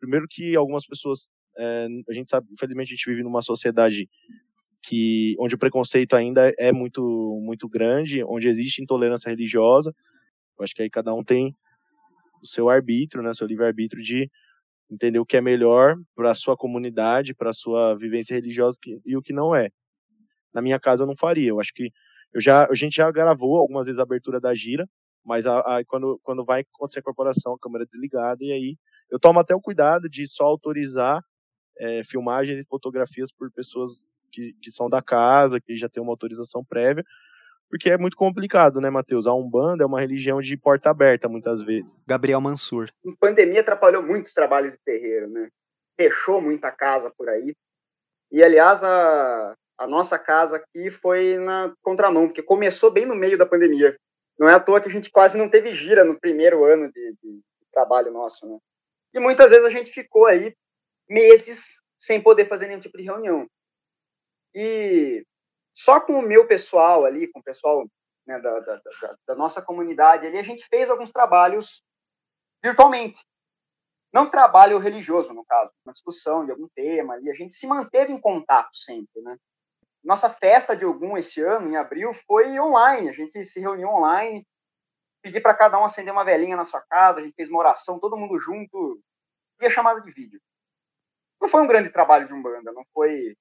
Primeiro 0.00 0.26
que 0.28 0.56
algumas 0.56 0.84
pessoas, 0.84 1.28
é, 1.56 1.86
a 2.08 2.12
gente 2.12 2.30
sabe, 2.30 2.48
infelizmente 2.52 2.88
a 2.88 2.96
gente 2.96 3.10
vive 3.10 3.22
numa 3.22 3.42
sociedade 3.42 4.08
que 4.82 5.36
onde 5.38 5.54
o 5.54 5.58
preconceito 5.58 6.14
ainda 6.14 6.52
é 6.58 6.72
muito 6.72 7.02
muito 7.42 7.68
grande, 7.68 8.24
onde 8.24 8.48
existe 8.48 8.82
intolerância 8.82 9.30
religiosa. 9.30 9.94
Eu 10.58 10.64
acho 10.64 10.74
que 10.74 10.82
aí 10.82 10.90
cada 10.90 11.14
um 11.14 11.22
tem 11.22 11.54
o 12.42 12.46
seu 12.46 12.68
arbítrio, 12.68 13.22
né, 13.22 13.32
seu 13.32 13.46
livre 13.46 13.64
arbítrio 13.64 14.02
de 14.02 14.30
entender 14.90 15.18
o 15.18 15.24
que 15.24 15.36
é 15.36 15.40
melhor 15.40 15.96
para 16.14 16.32
a 16.32 16.34
sua 16.34 16.56
comunidade, 16.56 17.34
para 17.34 17.50
a 17.50 17.54
sua 17.54 17.94
vivência 17.94 18.34
religiosa 18.34 18.76
e 19.06 19.16
o 19.16 19.22
que 19.22 19.32
não 19.32 19.54
é. 19.54 19.70
Na 20.52 20.60
minha 20.60 20.78
casa 20.78 21.04
eu 21.04 21.06
não 21.06 21.16
faria. 21.16 21.48
Eu 21.48 21.60
acho 21.60 21.72
que 21.72 21.90
eu 22.34 22.40
já 22.40 22.66
a 22.68 22.74
gente 22.74 22.96
já 22.96 23.10
gravou 23.10 23.58
algumas 23.58 23.86
vezes 23.86 24.00
a 24.00 24.02
abertura 24.02 24.40
da 24.40 24.54
gira, 24.54 24.88
mas 25.24 25.46
a, 25.46 25.60
a, 25.60 25.84
quando 25.84 26.18
quando 26.22 26.44
vai 26.44 26.62
acontecer 26.74 26.98
a 26.98 27.02
corporação, 27.02 27.54
a 27.54 27.58
câmera 27.58 27.86
desligada 27.86 28.42
e 28.42 28.52
aí 28.52 28.76
eu 29.10 29.18
tomo 29.20 29.38
até 29.38 29.54
o 29.54 29.60
cuidado 29.60 30.08
de 30.08 30.26
só 30.26 30.44
autorizar 30.44 31.22
é, 31.78 32.02
filmagens 32.04 32.58
e 32.58 32.64
fotografias 32.64 33.30
por 33.32 33.50
pessoas 33.50 34.08
que, 34.30 34.54
que 34.60 34.70
são 34.70 34.88
da 34.88 35.02
casa, 35.02 35.60
que 35.60 35.76
já 35.76 35.88
tem 35.88 36.02
uma 36.02 36.12
autorização 36.12 36.64
prévia, 36.64 37.04
porque 37.72 37.90
é 37.90 37.96
muito 37.96 38.16
complicado, 38.18 38.82
né, 38.82 38.90
Matheus? 38.90 39.26
A 39.26 39.32
Umbanda 39.32 39.82
é 39.82 39.86
uma 39.86 39.98
religião 39.98 40.42
de 40.42 40.56
porta 40.58 40.90
aberta, 40.90 41.26
muitas 41.26 41.62
vezes. 41.62 42.02
Gabriel 42.06 42.38
Mansur. 42.38 42.90
A 43.06 43.16
pandemia 43.18 43.62
atrapalhou 43.62 44.02
muitos 44.02 44.34
trabalhos 44.34 44.74
de 44.74 44.80
terreiro, 44.84 45.26
né? 45.28 45.48
Fechou 45.98 46.38
muita 46.38 46.70
casa 46.70 47.10
por 47.16 47.30
aí. 47.30 47.54
E, 48.30 48.44
aliás, 48.44 48.84
a, 48.84 49.54
a 49.78 49.86
nossa 49.86 50.18
casa 50.18 50.56
aqui 50.56 50.90
foi 50.90 51.38
na 51.38 51.72
contramão, 51.82 52.26
porque 52.26 52.42
começou 52.42 52.90
bem 52.90 53.06
no 53.06 53.14
meio 53.14 53.38
da 53.38 53.46
pandemia. 53.46 53.96
Não 54.38 54.50
é 54.50 54.54
à 54.54 54.60
toa 54.60 54.78
que 54.78 54.90
a 54.90 54.92
gente 54.92 55.10
quase 55.10 55.38
não 55.38 55.48
teve 55.48 55.72
gira 55.72 56.04
no 56.04 56.20
primeiro 56.20 56.64
ano 56.64 56.92
de, 56.92 57.12
de 57.22 57.40
trabalho 57.72 58.12
nosso, 58.12 58.46
né? 58.46 58.58
E 59.14 59.18
muitas 59.18 59.48
vezes 59.48 59.64
a 59.64 59.70
gente 59.70 59.90
ficou 59.90 60.26
aí 60.26 60.54
meses 61.12 61.82
sem 61.98 62.20
poder 62.20 62.48
fazer 62.48 62.66
nenhum 62.66 62.80
tipo 62.80 62.96
de 62.96 63.04
reunião. 63.04 63.46
E 64.54 65.24
só 65.74 66.00
com 66.00 66.14
o 66.14 66.22
meu 66.22 66.46
pessoal 66.46 67.04
ali, 67.04 67.28
com 67.28 67.40
o 67.40 67.42
pessoal 67.42 67.86
né, 68.26 68.38
da, 68.40 68.60
da, 68.60 68.76
da, 68.76 69.16
da, 69.28 69.34
nossa 69.34 69.62
comunidade 69.62 70.26
ali, 70.26 70.38
a 70.38 70.42
gente 70.42 70.66
fez 70.66 70.90
alguns 70.90 71.10
trabalhos 71.10 71.82
virtualmente. 72.62 73.24
Não 74.12 74.28
trabalho 74.28 74.78
religioso, 74.78 75.32
no 75.32 75.44
caso, 75.44 75.70
uma 75.84 75.92
discussão 75.92 76.44
de 76.44 76.50
algum 76.50 76.68
tema 76.74 77.14
ali, 77.14 77.30
a 77.30 77.34
gente 77.34 77.54
se 77.54 77.66
manteve 77.66 78.12
em 78.12 78.20
contato 78.20 78.76
sempre, 78.76 79.22
né? 79.22 79.36
Nossa 80.04 80.28
festa 80.28 80.76
de 80.76 80.84
algum 80.84 81.16
esse 81.16 81.40
ano, 81.40 81.70
em 81.70 81.76
abril, 81.76 82.12
foi 82.12 82.58
online, 82.58 83.08
a 83.08 83.12
gente 83.12 83.42
se 83.44 83.60
reuniu 83.60 83.88
online, 83.88 84.46
pedi 85.22 85.40
para 85.40 85.54
cada 85.54 85.80
um 85.80 85.84
acender 85.84 86.12
uma 86.12 86.24
velhinha 86.24 86.56
na 86.56 86.64
sua 86.64 86.82
casa, 86.82 87.20
a 87.20 87.22
gente 87.22 87.34
fez 87.34 87.48
uma 87.48 87.60
oração, 87.60 88.00
todo 88.00 88.16
mundo 88.16 88.36
junto, 88.36 89.00
e 89.60 89.66
a 89.66 89.70
chamada 89.70 90.00
de 90.00 90.10
vídeo. 90.10 90.40
Não 91.42 91.48
foi 91.48 91.60
um 91.60 91.66
grande 91.66 91.90
trabalho 91.90 92.24
de 92.24 92.32
Umbanda, 92.32 92.70
não 92.70 92.84
foi 92.94 93.36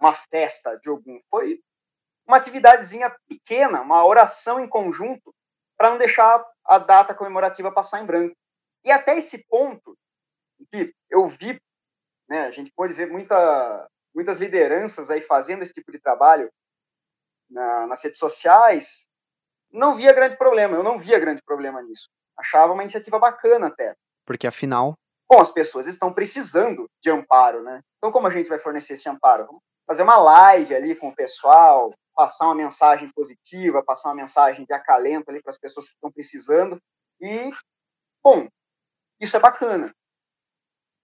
uma 0.00 0.14
festa 0.14 0.74
de 0.78 0.88
algum, 0.88 1.20
foi 1.28 1.60
uma 2.26 2.38
atividadezinha 2.38 3.14
pequena, 3.28 3.82
uma 3.82 4.02
oração 4.06 4.58
em 4.58 4.66
conjunto, 4.66 5.34
para 5.76 5.90
não 5.90 5.98
deixar 5.98 6.42
a 6.64 6.78
data 6.78 7.14
comemorativa 7.14 7.70
passar 7.70 8.02
em 8.02 8.06
branco. 8.06 8.34
E 8.82 8.90
até 8.90 9.18
esse 9.18 9.44
ponto, 9.46 9.94
que 10.72 10.94
eu 11.10 11.28
vi, 11.28 11.60
né, 12.26 12.46
a 12.46 12.50
gente 12.50 12.72
pode 12.74 12.94
ver 12.94 13.06
muita, 13.06 13.86
muitas 14.14 14.38
lideranças 14.40 15.10
aí 15.10 15.20
fazendo 15.20 15.62
esse 15.62 15.74
tipo 15.74 15.92
de 15.92 16.00
trabalho 16.00 16.50
na, 17.50 17.86
nas 17.86 18.02
redes 18.02 18.18
sociais, 18.18 19.10
não 19.70 19.94
via 19.94 20.14
grande 20.14 20.38
problema, 20.38 20.74
eu 20.74 20.82
não 20.82 20.98
via 20.98 21.18
grande 21.18 21.42
problema 21.42 21.82
nisso. 21.82 22.08
Achava 22.38 22.72
uma 22.72 22.82
iniciativa 22.82 23.18
bacana 23.18 23.66
até. 23.66 23.94
Porque 24.24 24.46
afinal. 24.46 24.94
Bom, 25.30 25.40
as 25.40 25.52
pessoas 25.52 25.86
estão 25.86 26.12
precisando 26.12 26.90
de 27.00 27.08
amparo, 27.08 27.62
né? 27.62 27.80
Então, 27.98 28.10
como 28.10 28.26
a 28.26 28.30
gente 28.30 28.48
vai 28.48 28.58
fornecer 28.58 28.94
esse 28.94 29.08
amparo? 29.08 29.46
Vamos 29.46 29.62
fazer 29.86 30.02
uma 30.02 30.16
live 30.16 30.74
ali 30.74 30.96
com 30.96 31.08
o 31.08 31.14
pessoal, 31.14 31.94
passar 32.16 32.46
uma 32.46 32.56
mensagem 32.56 33.08
positiva, 33.10 33.80
passar 33.80 34.08
uma 34.08 34.16
mensagem 34.16 34.64
de 34.64 34.72
acalento 34.72 35.30
ali 35.30 35.40
para 35.40 35.50
as 35.50 35.58
pessoas 35.58 35.86
que 35.86 35.94
estão 35.94 36.10
precisando. 36.10 36.82
E, 37.20 37.48
bom, 38.24 38.48
isso 39.20 39.36
é 39.36 39.40
bacana. 39.40 39.94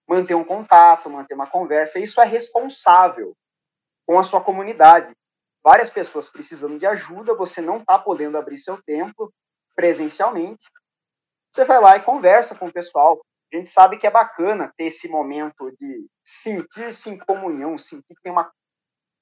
Manter 0.09 0.35
um 0.35 0.45
contato, 0.45 1.09
manter 1.09 1.35
uma 1.35 1.47
conversa, 1.47 2.01
isso 2.01 2.21
é 2.21 2.25
responsável 2.25 3.33
com 4.05 4.19
a 4.19 4.25
sua 4.25 4.41
comunidade. 4.41 5.15
Várias 5.63 5.91
pessoas 5.91 6.29
precisando 6.29 6.81
de 6.81 6.87
ajuda, 6.87 7.37
você 7.37 7.61
não 7.61 7.77
está 7.77 7.97
podendo 7.97 8.37
abrir 8.37 8.59
seu 8.59 8.83
tempo 8.83 9.33
presencialmente. 9.77 10.69
Você 11.55 11.65
vai 11.65 11.81
lá 11.81 11.97
e 11.97 12.03
conversa 12.03 12.57
com 12.57 12.67
o 12.67 12.73
pessoal. 12.73 13.21
A 13.53 13.57
gente 13.57 13.69
sabe 13.69 13.97
que 13.97 14.07
é 14.07 14.11
bacana 14.11 14.73
ter 14.77 14.85
esse 14.85 15.09
momento 15.09 15.71
de 15.79 16.07
sentir-se 16.25 17.11
em 17.11 17.19
comunhão, 17.19 17.79
sentir 17.79 18.15
que 18.15 18.23
tem 18.23 18.33
uma 18.33 18.51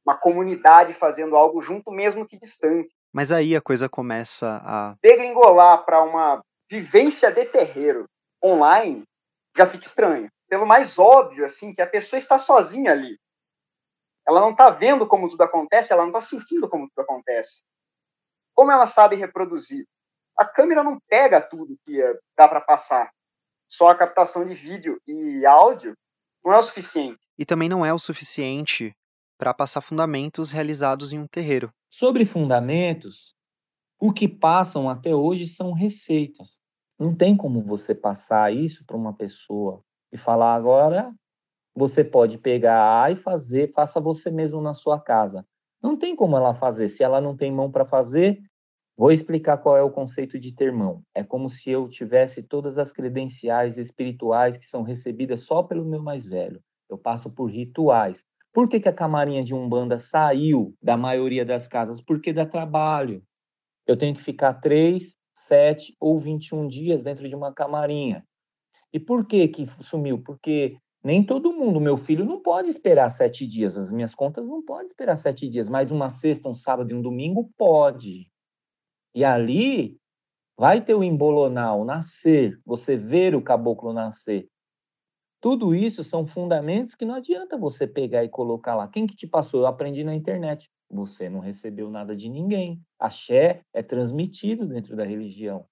uma 0.05 0.17
comunidade 0.17 0.93
fazendo 0.93 1.35
algo 1.37 1.61
junto, 1.63 1.91
mesmo 1.91 2.27
que 2.27 2.39
distante. 2.39 2.93
Mas 3.13 3.33
aí 3.33 3.57
a 3.57 3.61
coisa 3.61 3.89
começa 3.89 4.61
a. 4.63 4.97
Degringolar 5.03 5.85
para 5.85 6.03
uma 6.03 6.45
vivência 6.71 7.33
de 7.33 7.47
terreiro 7.47 8.07
online 8.45 9.05
já 9.57 9.67
fica 9.67 9.87
estranho. 9.87 10.29
Pelo 10.49 10.67
mais 10.67 10.99
óbvio, 10.99 11.45
assim, 11.45 11.73
que 11.73 11.81
a 11.81 11.87
pessoa 11.87 12.19
está 12.19 12.39
sozinha 12.39 12.93
ali. 12.93 13.19
Ela 14.27 14.41
não 14.41 14.51
está 14.51 14.69
vendo 14.71 15.07
como 15.07 15.29
tudo 15.29 15.43
acontece, 15.43 15.93
ela 15.93 16.03
não 16.03 16.11
está 16.11 16.21
sentindo 16.21 16.69
como 16.69 16.89
tudo 16.89 17.03
acontece. 17.03 17.65
Como 18.55 18.71
ela 18.71 18.87
sabe 18.87 19.17
reproduzir? 19.17 19.87
A 20.39 20.45
câmera 20.45 20.83
não 20.83 20.99
pega 21.09 21.41
tudo 21.41 21.79
que 21.85 21.99
dá 22.37 22.49
para 22.49 22.61
passar. 22.61 23.11
Só 23.69 23.89
a 23.89 23.95
captação 23.95 24.45
de 24.45 24.55
vídeo 24.55 25.01
e 25.07 25.45
áudio 25.47 25.95
não 26.45 26.53
é 26.53 26.59
o 26.59 26.63
suficiente. 26.63 27.19
E 27.39 27.45
também 27.45 27.69
não 27.69 27.85
é 27.85 27.93
o 27.93 27.99
suficiente 27.99 28.93
para 29.39 29.55
passar 29.55 29.81
fundamentos 29.81 30.51
realizados 30.51 31.13
em 31.13 31.19
um 31.19 31.27
terreiro. 31.27 31.73
Sobre 31.91 32.25
fundamentos, 32.25 33.35
o 34.01 34.13
que 34.13 34.29
passam 34.29 34.89
até 34.89 35.15
hoje 35.15 35.49
são 35.49 35.73
receitas. 35.73 36.61
Não 36.99 37.15
tem 37.15 37.37
como 37.37 37.63
você 37.63 37.95
passar 37.95 38.53
isso 38.53 38.85
para 38.85 38.97
uma 38.97 39.13
pessoa 39.13 39.83
e 40.13 40.17
falar 40.17 40.55
agora 40.55 41.13
você 41.77 42.05
pode 42.05 42.39
pegar 42.39 43.11
e 43.11 43.17
fazer, 43.17 43.73
faça 43.73 44.01
você 44.01 44.31
mesmo 44.31 44.61
na 44.61 44.75
sua 44.75 45.01
casa. 45.01 45.45
Não 45.83 45.97
tem 45.99 46.15
como 46.15 46.37
ela 46.37 46.55
fazer. 46.55 46.89
Se 46.89 47.03
ela 47.03 47.21
não 47.21 47.37
tem 47.37 47.51
mão 47.51 47.71
para 47.71 47.85
fazer, 47.85 48.41
Vou 48.97 49.11
explicar 49.11 49.59
qual 49.59 49.77
é 49.77 49.83
o 49.83 49.91
conceito 49.91 50.39
de 50.39 50.55
termão. 50.55 51.03
É 51.13 51.25
como 51.25 51.49
se 51.49 51.69
eu 51.69 51.89
tivesse 51.89 52.45
todas 52.45 52.79
as 52.79 52.93
credenciais 52.93 53.77
espirituais 53.77 54.57
que 54.57 54.65
são 54.65 54.83
recebidas 54.83 55.43
só 55.43 55.65
pelo 55.65 55.85
meu 55.85 56.01
mais 56.01 56.25
velho. 56.25 56.63
Eu 56.89 56.97
passo 56.97 57.29
por 57.31 57.47
rituais. 57.47 58.25
Por 58.53 58.69
que, 58.69 58.79
que 58.79 58.89
a 58.89 58.93
camarinha 58.93 59.43
de 59.43 59.53
Umbanda 59.53 59.99
saiu 59.99 60.77
da 60.81 60.97
maioria 60.97 61.45
das 61.45 61.67
casas? 61.67 62.01
Porque 62.01 62.33
dá 62.33 62.47
trabalho. 62.47 63.21
Eu 63.85 63.97
tenho 63.97 64.15
que 64.15 64.23
ficar 64.23 64.55
três, 64.55 65.17
sete 65.35 65.97
ou 65.99 66.21
21 66.21 66.69
dias 66.69 67.03
dentro 67.03 67.29
de 67.29 67.35
uma 67.35 67.53
camarinha. 67.53 68.25
E 68.93 69.01
por 69.01 69.27
que 69.27 69.49
que 69.49 69.67
sumiu? 69.81 70.23
Porque 70.23 70.77
nem 71.03 71.27
todo 71.27 71.53
mundo, 71.53 71.81
meu 71.81 71.97
filho 71.97 72.25
não 72.25 72.41
pode 72.41 72.69
esperar 72.69 73.11
sete 73.11 73.45
dias, 73.45 73.77
as 73.77 73.91
minhas 73.91 74.15
contas 74.15 74.47
não 74.47 74.63
podem 74.63 74.87
esperar 74.87 75.17
sete 75.17 75.51
dias, 75.51 75.69
mas 75.69 75.91
uma 75.91 76.09
sexta, 76.09 76.49
um 76.49 76.55
sábado 76.55 76.93
e 76.93 76.95
um 76.95 77.03
domingo 77.03 77.51
pode. 77.59 78.31
E 79.15 79.25
ali 79.25 79.97
vai 80.57 80.81
ter 80.81 80.95
o 80.95 81.05
embolonal, 81.05 81.85
nascer, 81.85 82.61
você 82.65 82.97
ver 82.97 83.35
o 83.35 83.43
caboclo 83.43 83.93
nascer. 83.93 84.49
Tudo 85.41 85.75
isso 85.75 86.03
são 86.03 86.27
fundamentos 86.27 86.95
que 86.95 87.05
não 87.05 87.15
adianta 87.15 87.59
você 87.59 87.87
pegar 87.87 88.25
e 88.25 88.31
colocar 88.31 88.75
lá. 88.75 88.89
Quem 88.89 89.07
que 89.07 89.15
te 89.15 89.27
passou? 89.27 89.61
Eu 89.61 89.67
aprendi 89.67 90.03
na 90.03 90.15
internet. 90.15 90.71
Você 90.91 91.29
não 91.29 91.41
recebeu 91.41 91.91
nada 91.91 92.17
de 92.17 92.31
ninguém. 92.31 92.81
Axé 92.99 93.61
é 93.73 93.83
transmitido 93.83 94.67
dentro 94.67 94.97
da 94.97 95.05
religião. 95.05 95.67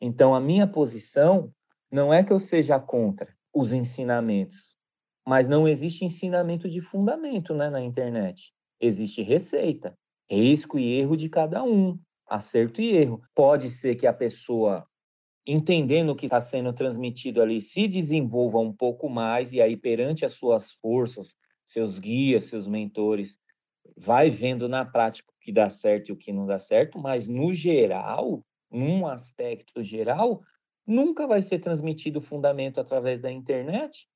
Então, 0.00 0.34
a 0.34 0.40
minha 0.40 0.68
posição 0.68 1.52
não 1.90 2.14
é 2.14 2.22
que 2.22 2.32
eu 2.32 2.38
seja 2.38 2.78
contra 2.78 3.34
os 3.52 3.72
ensinamentos, 3.72 4.76
mas 5.26 5.48
não 5.48 5.66
existe 5.66 6.04
ensinamento 6.04 6.68
de 6.68 6.80
fundamento 6.80 7.54
né, 7.54 7.68
na 7.68 7.80
internet. 7.80 8.52
Existe 8.80 9.20
receita, 9.22 9.98
risco 10.30 10.78
e 10.78 10.92
erro 10.92 11.16
de 11.16 11.28
cada 11.28 11.64
um, 11.64 11.98
acerto 12.28 12.80
e 12.80 12.96
erro. 12.96 13.22
Pode 13.34 13.70
ser 13.70 13.96
que 13.96 14.06
a 14.06 14.12
pessoa 14.12 14.86
entendendo 15.48 16.10
o 16.10 16.14
que 16.14 16.26
está 16.26 16.42
sendo 16.42 16.74
transmitido 16.74 17.40
ali, 17.40 17.62
se 17.62 17.88
desenvolva 17.88 18.58
um 18.58 18.70
pouco 18.70 19.08
mais 19.08 19.54
e 19.54 19.62
aí 19.62 19.78
perante 19.78 20.26
as 20.26 20.34
suas 20.34 20.72
forças, 20.72 21.34
seus 21.66 21.98
guias, 21.98 22.44
seus 22.44 22.66
mentores, 22.66 23.38
vai 23.96 24.28
vendo 24.28 24.68
na 24.68 24.84
prática 24.84 25.32
o 25.32 25.40
que 25.40 25.50
dá 25.50 25.70
certo 25.70 26.10
e 26.10 26.12
o 26.12 26.16
que 26.18 26.34
não 26.34 26.44
dá 26.44 26.58
certo, 26.58 26.98
mas 26.98 27.26
no 27.26 27.54
geral, 27.54 28.44
num 28.70 29.06
aspecto 29.06 29.82
geral, 29.82 30.42
nunca 30.86 31.26
vai 31.26 31.40
ser 31.40 31.60
transmitido 31.60 32.20
fundamento 32.20 32.78
através 32.78 33.18
da 33.18 33.32
internet, 33.32 34.06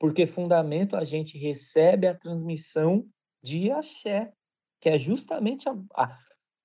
porque 0.00 0.26
fundamento 0.26 0.96
a 0.96 1.04
gente 1.04 1.38
recebe 1.38 2.08
a 2.08 2.14
transmissão 2.14 3.06
de 3.40 3.70
axé, 3.70 4.32
que 4.80 4.88
é 4.88 4.98
justamente 4.98 5.68
a, 5.68 5.76
a 5.94 6.18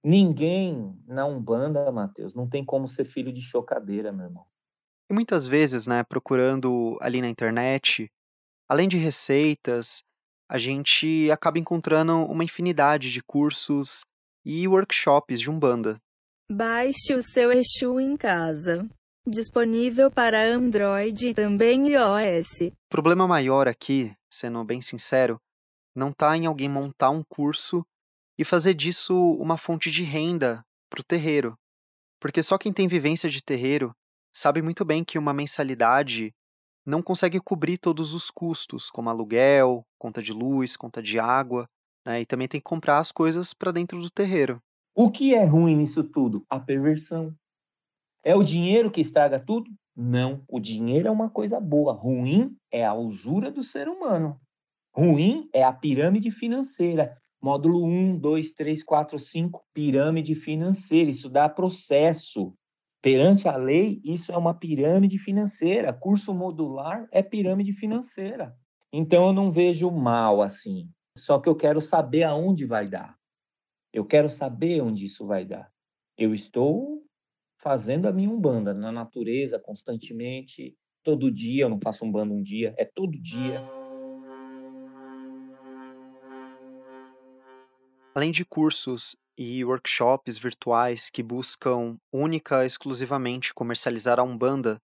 Ninguém 0.10 0.98
na 1.06 1.26
Umbanda, 1.26 1.92
Matheus, 1.92 2.34
não 2.34 2.48
tem 2.48 2.64
como 2.64 2.88
ser 2.88 3.04
filho 3.04 3.30
de 3.30 3.42
chocadeira, 3.42 4.10
meu 4.10 4.28
irmão. 4.28 4.46
E 5.12 5.14
muitas 5.14 5.46
vezes, 5.46 5.86
né, 5.86 6.02
procurando 6.02 6.98
ali 7.02 7.20
na 7.20 7.28
internet, 7.28 8.10
além 8.70 8.88
de 8.88 8.96
receitas, 8.96 10.02
a 10.50 10.58
gente 10.58 11.30
acaba 11.30 11.60
encontrando 11.60 12.14
uma 12.20 12.46
infinidade 12.46 13.12
de 13.12 13.22
cursos 13.22 14.06
e 14.46 14.66
workshops 14.66 15.42
de 15.42 15.52
Umbanda. 15.52 15.98
Baixe 16.50 17.14
o 17.14 17.22
seu 17.22 17.52
Exu 17.52 18.00
em 18.00 18.16
casa. 18.16 18.88
Disponível 19.28 20.10
para 20.10 20.42
Android 20.42 21.28
e 21.28 21.34
também 21.34 21.90
iOS. 21.90 22.62
O 22.62 22.90
problema 22.90 23.28
maior 23.28 23.68
aqui, 23.68 24.16
sendo 24.32 24.64
bem 24.64 24.82
sincero, 24.82 25.38
não 25.94 26.12
está 26.12 26.38
em 26.38 26.46
alguém 26.46 26.70
montar 26.70 27.10
um 27.10 27.24
curso 27.28 27.86
e 28.38 28.46
fazer 28.46 28.74
disso 28.74 29.16
uma 29.34 29.58
fonte 29.58 29.90
de 29.90 30.04
renda 30.04 30.64
para 30.90 31.02
o 31.02 31.04
terreiro. 31.04 31.58
Porque 32.20 32.42
só 32.42 32.58
quem 32.58 32.72
tem 32.74 32.88
vivência 32.88 33.30
de 33.30 33.44
terreiro 33.44 33.96
sabe 34.34 34.62
muito 34.62 34.86
bem 34.86 35.04
que 35.04 35.18
uma 35.18 35.34
mensalidade 35.34 36.34
não 36.86 37.02
consegue 37.02 37.40
cobrir 37.40 37.78
todos 37.78 38.14
os 38.14 38.32
custos, 38.32 38.90
como 38.90 39.10
aluguel, 39.10 39.86
conta 40.00 40.22
de 40.22 40.32
luz, 40.32 40.78
conta 40.78 41.02
de 41.02 41.20
água, 41.20 41.68
né? 42.06 42.22
e 42.22 42.26
também 42.26 42.48
tem 42.48 42.62
que 42.62 42.66
comprar 42.66 43.00
as 43.00 43.12
coisas 43.12 43.54
para 43.54 43.72
dentro 43.72 44.00
do 44.00 44.10
terreiro. 44.10 44.62
O 44.96 45.12
que 45.12 45.34
é 45.34 45.44
ruim 45.44 45.76
nisso 45.76 46.04
tudo? 46.04 46.46
A 46.50 46.60
perversão. 46.60 47.36
É 48.24 48.36
o 48.36 48.44
dinheiro 48.44 48.90
que 48.90 49.02
estraga 49.02 49.40
tudo? 49.40 49.70
Não, 49.96 50.44
o 50.48 50.60
dinheiro 50.60 51.08
é 51.08 51.12
uma 51.12 51.30
coisa 51.30 51.60
boa. 51.60 51.94
Ruim 51.94 52.56
é 52.72 52.86
a 52.86 52.94
usura 52.94 53.52
do 53.52 53.64
ser 53.64 53.88
humano. 53.88 54.40
Ruim 54.96 55.50
é 55.54 55.64
a 55.64 55.74
pirâmide 55.74 56.32
financeira. 56.32 57.18
Módulo 57.42 57.86
1, 57.86 58.18
2, 58.18 58.54
3, 58.54 58.84
4, 58.84 59.20
5, 59.20 59.64
pirâmide 59.74 60.36
financeira. 60.36 61.10
Isso 61.10 61.30
dá 61.30 61.48
processo. 61.48 62.54
Perante 63.02 63.48
a 63.48 63.56
lei, 63.56 64.02
isso 64.04 64.32
é 64.32 64.38
uma 64.38 64.54
pirâmide 64.54 65.20
financeira. 65.20 65.94
Curso 65.94 66.34
modular 66.34 67.08
é 67.12 67.22
pirâmide 67.22 67.74
financeira. 67.74 68.56
Então 68.92 69.28
eu 69.28 69.34
não 69.34 69.52
vejo 69.52 69.90
mal 69.92 70.42
assim. 70.42 70.90
Só 71.16 71.40
que 71.40 71.48
eu 71.48 71.56
quero 71.56 71.80
saber 71.82 72.24
aonde 72.24 72.66
vai 72.66 72.88
dar. 72.88 73.16
Eu 73.94 74.06
quero 74.06 74.30
saber 74.30 74.82
onde 74.82 75.06
isso 75.06 75.26
vai 75.26 75.46
dar. 75.46 75.72
Eu 76.18 76.34
estou 76.34 77.04
fazendo 77.60 78.08
a 78.08 78.12
minha 78.12 78.30
umbanda 78.30 78.74
na 78.74 78.92
natureza 78.92 79.60
constantemente, 79.60 80.76
todo 81.04 81.32
dia. 81.32 81.66
Eu 81.66 81.70
não 81.70 81.80
faço 81.82 82.06
umbanda 82.06 82.34
um 82.34 82.42
dia, 82.42 82.74
é 82.78 82.86
todo 82.86 83.20
dia. 83.20 83.77
Além 88.18 88.32
de 88.32 88.44
cursos 88.44 89.16
e 89.38 89.64
workshops 89.64 90.40
virtuais 90.40 91.08
que 91.08 91.22
buscam 91.22 92.00
única 92.12 92.64
e 92.64 92.66
exclusivamente 92.66 93.54
comercializar 93.54 94.20
a 94.20 94.24
Umbanda, 94.24 94.82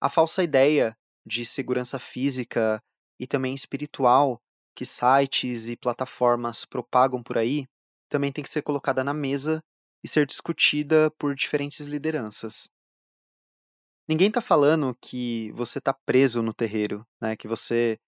a 0.00 0.08
falsa 0.08 0.42
ideia 0.42 0.96
de 1.26 1.44
segurança 1.44 1.98
física 1.98 2.82
e 3.20 3.26
também 3.26 3.54
espiritual 3.54 4.40
que 4.74 4.86
sites 4.86 5.68
e 5.68 5.76
plataformas 5.76 6.64
propagam 6.64 7.22
por 7.22 7.36
aí 7.36 7.66
também 8.08 8.32
tem 8.32 8.42
que 8.42 8.48
ser 8.48 8.62
colocada 8.62 9.04
na 9.04 9.12
mesa 9.12 9.62
e 10.02 10.08
ser 10.08 10.24
discutida 10.24 11.10
por 11.18 11.34
diferentes 11.34 11.80
lideranças. 11.80 12.70
Ninguém 14.08 14.28
está 14.28 14.40
falando 14.40 14.96
que 15.02 15.52
você 15.52 15.80
está 15.80 15.92
preso 15.92 16.40
no 16.40 16.54
terreiro, 16.54 17.06
né? 17.20 17.36
que 17.36 17.46
você 17.46 17.98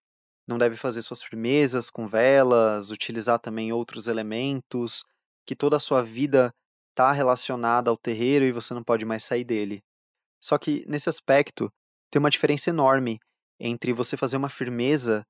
não 0.47 0.59
deve 0.59 0.77
fazer 0.77 1.03
suas 1.03 1.23
firmezas 1.23 1.91
com 1.91 2.07
velas, 2.07 2.91
utilizar 2.91 3.39
também 3.39 3.73
outros 3.73 4.07
elementos, 4.07 5.05
que 5.47 5.57
toda 5.57 5.77
a 5.77 5.81
sua 5.81 6.03
vida 6.03 6.53
está 6.91 7.13
relacionada 7.13 7.91
ao 7.91 7.97
terreiro 7.97 8.45
e 8.45 8.53
você 8.53 8.73
não 8.73 8.83
pode 8.83 9.05
mais 9.05 9.25
sair 9.25 9.45
dele. 9.45 9.83
Só 10.41 10.59
que 10.59 10.85
nesse 10.89 11.09
aspecto 11.09 11.71
tem 12.11 12.21
uma 12.21 12.31
diferença 12.31 12.71
enorme 12.71 13.19
entre 13.59 13.93
você 13.93 14.17
fazer 14.17 14.37
uma 14.37 14.49
firmeza 14.49 15.23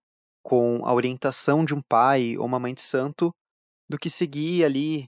com 0.43 0.85
a 0.87 0.93
orientação 0.93 1.65
de 1.65 1.75
um 1.75 1.81
pai 1.83 2.37
ou 2.37 2.45
uma 2.45 2.61
mãe 2.61 2.75
de 2.75 2.81
santo 2.81 3.33
do 3.89 3.99
que 3.99 4.11
seguir 4.11 4.65
ali 4.65 5.07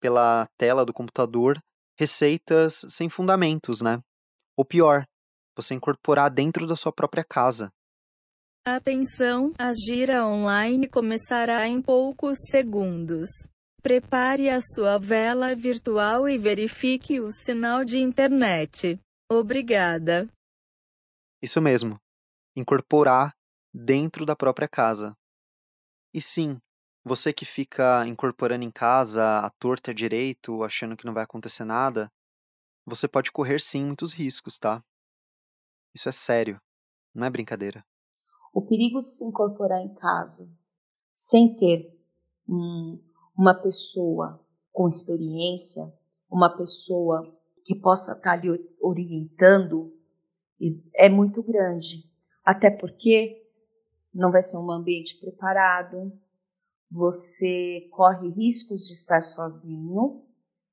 pela 0.00 0.46
tela 0.58 0.84
do 0.84 0.92
computador 0.92 1.58
receitas 1.98 2.84
sem 2.88 3.08
fundamentos, 3.08 3.80
né? 3.80 4.00
Ou 4.56 4.64
pior, 4.64 5.04
você 5.56 5.74
incorporar 5.74 6.30
dentro 6.30 6.66
da 6.66 6.76
sua 6.76 6.92
própria 6.92 7.24
casa. 7.24 7.70
Atenção, 8.66 9.52
a 9.58 9.72
gira 9.74 10.26
online 10.26 10.88
começará 10.88 11.68
em 11.68 11.82
poucos 11.82 12.38
segundos. 12.50 13.28
Prepare 13.82 14.48
a 14.48 14.58
sua 14.58 14.96
vela 14.96 15.54
virtual 15.54 16.26
e 16.26 16.38
verifique 16.38 17.20
o 17.20 17.30
sinal 17.30 17.84
de 17.84 17.98
internet. 17.98 18.98
Obrigada. 19.30 20.26
Isso 21.42 21.60
mesmo. 21.60 22.00
Incorporar 22.56 23.36
dentro 23.70 24.24
da 24.24 24.34
própria 24.34 24.66
casa. 24.66 25.14
E 26.14 26.22
sim, 26.22 26.58
você 27.04 27.34
que 27.34 27.44
fica 27.44 28.06
incorporando 28.06 28.64
em 28.64 28.70
casa 28.70 29.40
a 29.40 29.50
torta 29.58 29.92
direito, 29.92 30.64
achando 30.64 30.96
que 30.96 31.04
não 31.04 31.12
vai 31.12 31.24
acontecer 31.24 31.66
nada, 31.66 32.10
você 32.86 33.06
pode 33.06 33.30
correr 33.30 33.60
sim 33.60 33.84
muitos 33.84 34.14
riscos, 34.14 34.58
tá? 34.58 34.82
Isso 35.94 36.08
é 36.08 36.12
sério, 36.12 36.58
não 37.14 37.26
é 37.26 37.30
brincadeira 37.30 37.84
o 38.54 38.62
perigo 38.62 39.00
de 39.00 39.08
se 39.08 39.24
incorporar 39.24 39.82
em 39.82 39.92
casa 39.94 40.48
sem 41.12 41.56
ter 41.56 41.92
um, 42.48 43.02
uma 43.36 43.52
pessoa 43.52 44.40
com 44.72 44.86
experiência, 44.86 45.92
uma 46.30 46.56
pessoa 46.56 47.36
que 47.64 47.74
possa 47.74 48.12
estar 48.12 48.36
lhe 48.36 48.48
orientando, 48.80 49.92
é 50.94 51.08
muito 51.08 51.42
grande. 51.42 52.08
Até 52.44 52.70
porque 52.70 53.44
não 54.12 54.30
vai 54.30 54.42
ser 54.42 54.58
um 54.58 54.70
ambiente 54.70 55.18
preparado, 55.18 56.12
você 56.90 57.88
corre 57.90 58.28
riscos 58.30 58.86
de 58.86 58.92
estar 58.92 59.22
sozinho 59.22 60.22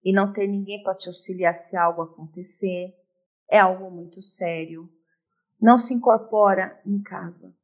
e 0.04 0.14
não 0.14 0.32
ter 0.32 0.46
ninguém 0.46 0.84
para 0.84 0.96
te 0.96 1.08
auxiliar 1.08 1.54
se 1.54 1.76
algo 1.76 2.04
acontecer. 2.04 2.96
É 3.50 3.60
algo 3.60 3.90
muito 3.90 4.22
sério. 4.22 4.88
Não 5.60 5.78
se 5.78 5.94
incorpora 5.96 6.80
em 6.86 7.02
casa. 7.02 7.56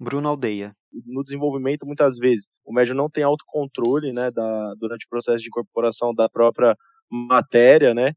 Bruno 0.00 0.28
Aldeia. 0.28 0.74
No 1.06 1.22
desenvolvimento, 1.22 1.86
muitas 1.86 2.16
vezes, 2.18 2.46
o 2.64 2.72
médium 2.72 2.96
não 2.96 3.10
tem 3.10 3.22
autocontrole, 3.22 4.12
né, 4.12 4.30
da, 4.30 4.74
durante 4.74 5.06
o 5.06 5.08
processo 5.08 5.38
de 5.38 5.48
incorporação 5.48 6.14
da 6.14 6.28
própria 6.28 6.74
matéria, 7.10 7.94
né? 7.94 8.12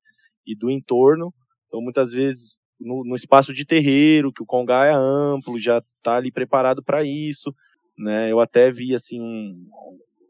E 0.47 0.55
do 0.55 0.71
entorno. 0.71 1.33
Então, 1.67 1.81
muitas 1.81 2.11
vezes, 2.11 2.57
no, 2.79 3.03
no 3.03 3.15
espaço 3.15 3.53
de 3.53 3.65
terreiro, 3.65 4.31
que 4.31 4.41
o 4.41 4.45
congá 4.45 4.85
é 4.85 4.93
amplo, 4.93 5.59
já 5.59 5.83
está 5.97 6.15
ali 6.15 6.31
preparado 6.31 6.83
para 6.83 7.03
isso, 7.03 7.53
né? 7.97 8.31
Eu 8.31 8.39
até 8.39 8.71
vi, 8.71 8.95
assim, 8.95 9.53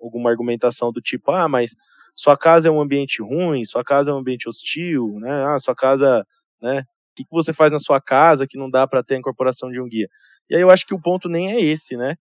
alguma 0.01 0.29
argumentação 0.29 0.91
do 0.91 1.01
tipo, 1.01 1.31
ah, 1.31 1.47
mas 1.47 1.75
sua 2.15 2.37
casa 2.37 2.67
é 2.67 2.71
um 2.71 2.81
ambiente 2.81 3.21
ruim, 3.21 3.63
sua 3.65 3.83
casa 3.83 4.11
é 4.11 4.13
um 4.13 4.17
ambiente 4.17 4.49
hostil, 4.49 5.19
né? 5.19 5.45
Ah, 5.45 5.59
sua 5.59 5.75
casa, 5.75 6.25
né? 6.61 6.81
O 6.81 7.15
que, 7.15 7.23
que 7.23 7.31
você 7.31 7.53
faz 7.53 7.71
na 7.71 7.79
sua 7.79 8.01
casa 8.01 8.47
que 8.47 8.57
não 8.57 8.69
dá 8.69 8.87
para 8.87 9.03
ter 9.03 9.15
a 9.15 9.19
incorporação 9.19 9.69
de 9.69 9.79
um 9.79 9.87
guia? 9.87 10.07
E 10.49 10.55
aí 10.55 10.61
eu 10.61 10.69
acho 10.71 10.85
que 10.85 10.93
o 10.93 11.01
ponto 11.01 11.29
nem 11.29 11.51
é 11.53 11.61
esse, 11.61 11.97
né? 11.97 12.15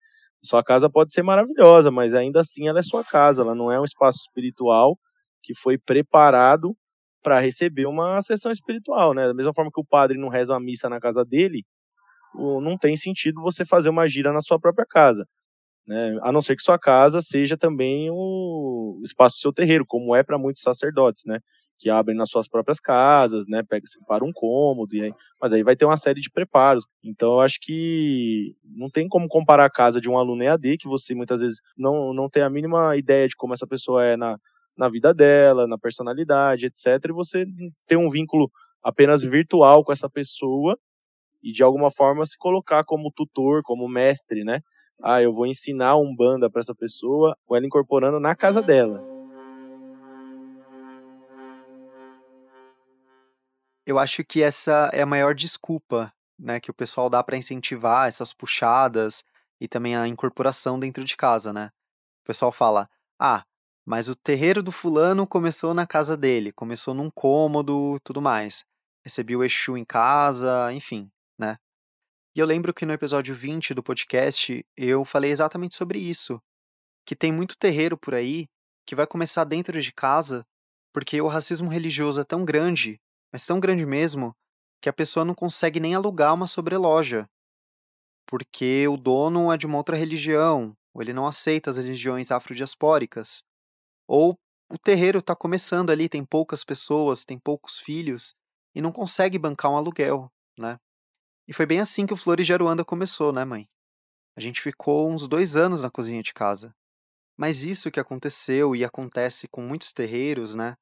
Sua 0.44 0.62
casa 0.64 0.90
pode 0.90 1.12
ser 1.12 1.22
maravilhosa, 1.22 1.90
mas 1.90 2.14
ainda 2.14 2.40
assim 2.40 2.68
ela 2.68 2.80
é 2.80 2.82
sua 2.82 3.04
casa, 3.04 3.42
ela 3.42 3.54
não 3.54 3.70
é 3.70 3.80
um 3.80 3.84
espaço 3.84 4.18
espiritual 4.20 4.98
que 5.42 5.54
foi 5.54 5.78
preparado 5.78 6.76
para 7.22 7.38
receber 7.40 7.86
uma 7.86 8.20
sessão 8.22 8.50
espiritual, 8.52 9.14
né? 9.14 9.26
Da 9.28 9.34
mesma 9.34 9.54
forma 9.54 9.70
que 9.72 9.80
o 9.80 9.84
padre 9.84 10.18
não 10.18 10.28
reza 10.28 10.52
uma 10.52 10.60
missa 10.60 10.88
na 10.88 11.00
casa 11.00 11.24
dele, 11.24 11.64
não 12.34 12.78
tem 12.78 12.96
sentido 12.96 13.42
você 13.42 13.64
fazer 13.64 13.90
uma 13.90 14.08
gira 14.08 14.32
na 14.32 14.40
sua 14.40 14.58
própria 14.58 14.86
casa. 14.88 15.26
Né? 15.86 16.18
A 16.22 16.32
não 16.32 16.42
ser 16.42 16.56
que 16.56 16.62
sua 16.62 16.78
casa 16.78 17.20
seja 17.22 17.56
também 17.56 18.08
o 18.10 19.00
espaço 19.04 19.36
do 19.36 19.40
seu 19.40 19.52
terreiro, 19.52 19.84
como 19.86 20.14
é 20.16 20.22
para 20.22 20.38
muitos 20.38 20.62
sacerdotes, 20.62 21.24
né? 21.26 21.40
Que 21.82 21.90
abrem 21.90 22.16
nas 22.16 22.30
suas 22.30 22.46
próprias 22.46 22.78
casas, 22.78 23.48
né? 23.48 23.60
Pega, 23.68 23.84
separa 23.88 24.24
um 24.24 24.32
cômodo, 24.32 24.94
e 24.94 25.02
aí, 25.02 25.14
mas 25.40 25.52
aí 25.52 25.64
vai 25.64 25.74
ter 25.74 25.84
uma 25.84 25.96
série 25.96 26.20
de 26.20 26.30
preparos. 26.30 26.86
Então 27.02 27.32
eu 27.32 27.40
acho 27.40 27.58
que 27.60 28.54
não 28.64 28.88
tem 28.88 29.08
como 29.08 29.26
comparar 29.26 29.64
a 29.64 29.70
casa 29.70 30.00
de 30.00 30.08
um 30.08 30.16
aluno 30.16 30.44
EAD, 30.44 30.78
que 30.78 30.86
você 30.86 31.12
muitas 31.12 31.40
vezes 31.40 31.60
não, 31.76 32.14
não 32.14 32.30
tem 32.30 32.44
a 32.44 32.48
mínima 32.48 32.96
ideia 32.96 33.26
de 33.26 33.34
como 33.34 33.52
essa 33.52 33.66
pessoa 33.66 34.04
é 34.04 34.16
na, 34.16 34.38
na 34.76 34.88
vida 34.88 35.12
dela, 35.12 35.66
na 35.66 35.76
personalidade, 35.76 36.66
etc. 36.66 37.04
E 37.08 37.12
você 37.12 37.44
tem 37.88 37.98
um 37.98 38.08
vínculo 38.08 38.48
apenas 38.80 39.20
virtual 39.22 39.82
com 39.82 39.92
essa 39.92 40.08
pessoa 40.08 40.78
e 41.42 41.50
de 41.50 41.64
alguma 41.64 41.90
forma 41.90 42.24
se 42.24 42.38
colocar 42.38 42.84
como 42.84 43.10
tutor, 43.10 43.62
como 43.64 43.88
mestre, 43.88 44.44
né? 44.44 44.60
Ah, 45.02 45.20
eu 45.20 45.32
vou 45.32 45.48
ensinar 45.48 45.96
um 45.96 46.14
banda 46.14 46.48
para 46.48 46.60
essa 46.60 46.76
pessoa, 46.76 47.36
com 47.44 47.56
ela 47.56 47.66
incorporando 47.66 48.20
na 48.20 48.36
casa 48.36 48.62
dela. 48.62 49.11
Eu 53.86 53.98
acho 53.98 54.24
que 54.24 54.42
essa 54.42 54.90
é 54.92 55.02
a 55.02 55.06
maior 55.06 55.34
desculpa, 55.34 56.12
né, 56.38 56.60
que 56.60 56.70
o 56.70 56.74
pessoal 56.74 57.10
dá 57.10 57.22
para 57.22 57.36
incentivar 57.36 58.08
essas 58.08 58.32
puxadas 58.32 59.24
e 59.60 59.68
também 59.68 59.96
a 59.96 60.06
incorporação 60.06 60.78
dentro 60.78 61.04
de 61.04 61.16
casa, 61.16 61.52
né? 61.52 61.70
O 62.22 62.26
pessoal 62.26 62.52
fala: 62.52 62.88
"Ah, 63.18 63.44
mas 63.84 64.08
o 64.08 64.14
terreiro 64.16 64.62
do 64.62 64.72
fulano 64.72 65.26
começou 65.26 65.74
na 65.74 65.86
casa 65.86 66.16
dele, 66.16 66.52
começou 66.52 66.94
num 66.94 67.10
cômodo, 67.10 67.98
tudo 68.04 68.22
mais. 68.22 68.64
Recebi 69.04 69.36
o 69.36 69.44
Exu 69.44 69.76
em 69.76 69.84
casa, 69.84 70.72
enfim, 70.72 71.10
né? 71.38 71.58
E 72.34 72.40
eu 72.40 72.46
lembro 72.46 72.72
que 72.72 72.86
no 72.86 72.92
episódio 72.92 73.34
20 73.34 73.74
do 73.74 73.82
podcast 73.82 74.64
eu 74.76 75.04
falei 75.04 75.30
exatamente 75.30 75.74
sobre 75.74 75.98
isso. 75.98 76.40
Que 77.04 77.16
tem 77.16 77.32
muito 77.32 77.58
terreiro 77.58 77.98
por 77.98 78.14
aí 78.14 78.48
que 78.86 78.94
vai 78.94 79.06
começar 79.06 79.44
dentro 79.44 79.80
de 79.80 79.92
casa 79.92 80.46
porque 80.92 81.20
o 81.20 81.28
racismo 81.28 81.68
religioso 81.68 82.20
é 82.20 82.24
tão 82.24 82.44
grande, 82.44 83.00
mas 83.32 83.46
tão 83.46 83.58
grande 83.58 83.86
mesmo, 83.86 84.36
que 84.80 84.88
a 84.88 84.92
pessoa 84.92 85.24
não 85.24 85.34
consegue 85.34 85.80
nem 85.80 85.94
alugar 85.94 86.34
uma 86.34 86.46
sobreloja. 86.46 87.26
Porque 88.26 88.86
o 88.88 88.96
dono 88.96 89.52
é 89.52 89.56
de 89.56 89.66
uma 89.66 89.78
outra 89.78 89.96
religião, 89.96 90.76
ou 90.92 91.02
ele 91.02 91.12
não 91.12 91.26
aceita 91.26 91.70
as 91.70 91.76
religiões 91.76 92.30
afrodiaspóricas. 92.30 93.42
Ou 94.06 94.38
o 94.70 94.78
terreiro 94.78 95.18
está 95.18 95.34
começando 95.34 95.90
ali, 95.90 96.08
tem 96.08 96.24
poucas 96.24 96.64
pessoas, 96.64 97.24
tem 97.24 97.38
poucos 97.38 97.78
filhos 97.78 98.34
e 98.74 98.80
não 98.80 98.92
consegue 98.92 99.38
bancar 99.38 99.70
um 99.70 99.76
aluguel, 99.76 100.30
né? 100.58 100.78
E 101.46 101.52
foi 101.52 101.66
bem 101.66 101.80
assim 101.80 102.06
que 102.06 102.14
o 102.14 102.16
Flores 102.16 102.46
de 102.46 102.52
Aruanda 102.52 102.84
começou, 102.84 103.32
né, 103.32 103.44
mãe? 103.44 103.68
A 104.36 104.40
gente 104.40 104.60
ficou 104.60 105.10
uns 105.10 105.28
dois 105.28 105.56
anos 105.56 105.82
na 105.82 105.90
cozinha 105.90 106.22
de 106.22 106.32
casa. 106.32 106.74
Mas 107.36 107.64
isso 107.64 107.90
que 107.90 108.00
aconteceu 108.00 108.74
e 108.74 108.84
acontece 108.84 109.48
com 109.48 109.62
muitos 109.62 109.92
terreiros, 109.92 110.54
né? 110.54 110.76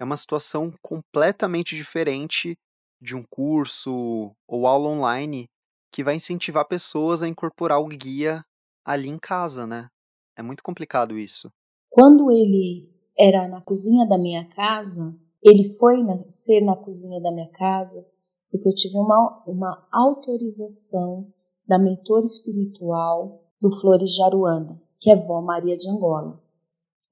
É 0.00 0.04
uma 0.04 0.16
situação 0.16 0.72
completamente 0.82 1.76
diferente 1.76 2.56
de 3.00 3.14
um 3.14 3.24
curso 3.28 4.34
ou 4.48 4.66
aula 4.66 4.88
online 4.88 5.46
que 5.92 6.02
vai 6.02 6.14
incentivar 6.14 6.66
pessoas 6.66 7.22
a 7.22 7.28
incorporar 7.28 7.80
o 7.80 7.88
guia 7.88 8.42
ali 8.84 9.08
em 9.08 9.18
casa, 9.18 9.66
né? 9.66 9.88
É 10.36 10.42
muito 10.42 10.62
complicado 10.62 11.18
isso. 11.18 11.50
Quando 11.90 12.30
ele 12.30 12.88
era 13.18 13.46
na 13.48 13.60
cozinha 13.60 14.06
da 14.06 14.16
minha 14.16 14.48
casa, 14.48 15.14
ele 15.42 15.74
foi 15.74 16.02
na, 16.02 16.24
ser 16.28 16.60
na 16.62 16.76
cozinha 16.76 17.20
da 17.20 17.30
minha 17.30 17.50
casa 17.50 18.06
porque 18.50 18.68
eu 18.68 18.74
tive 18.74 18.96
uma, 18.96 19.42
uma 19.46 19.88
autorização 19.92 21.32
da 21.66 21.78
mentora 21.78 22.24
espiritual 22.24 23.44
do 23.60 23.70
Flores 23.80 24.10
de 24.10 24.22
Aruanda, 24.22 24.80
que 24.98 25.10
é 25.10 25.14
vó 25.14 25.40
Maria 25.40 25.76
de 25.76 25.88
Angola. 25.88 26.42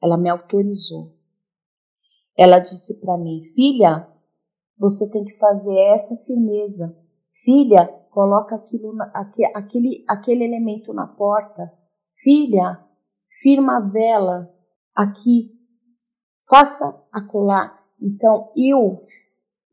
Ela 0.03 0.19
me 0.19 0.29
autorizou. 0.29 1.17
Ela 2.39 2.61
disse 2.61 3.01
para 3.01 3.19
mim, 3.19 3.43
filha, 3.55 4.09
você 4.79 5.11
tem 5.11 5.25
que 5.25 5.37
fazer 5.39 5.77
essa 5.77 6.15
firmeza. 6.25 6.97
Filha, 7.45 7.89
coloca 8.11 8.55
aquilo, 8.55 8.95
aquele, 9.53 10.05
aquele 10.09 10.45
elemento 10.45 10.95
na 10.95 11.09
porta. 11.09 11.73
Filha, 12.23 12.79
firma 13.43 13.79
a 13.79 13.81
vela 13.81 14.55
aqui, 14.95 15.53
faça 16.49 17.05
acolá. 17.13 17.77
Então, 18.01 18.53
eu, 18.57 18.97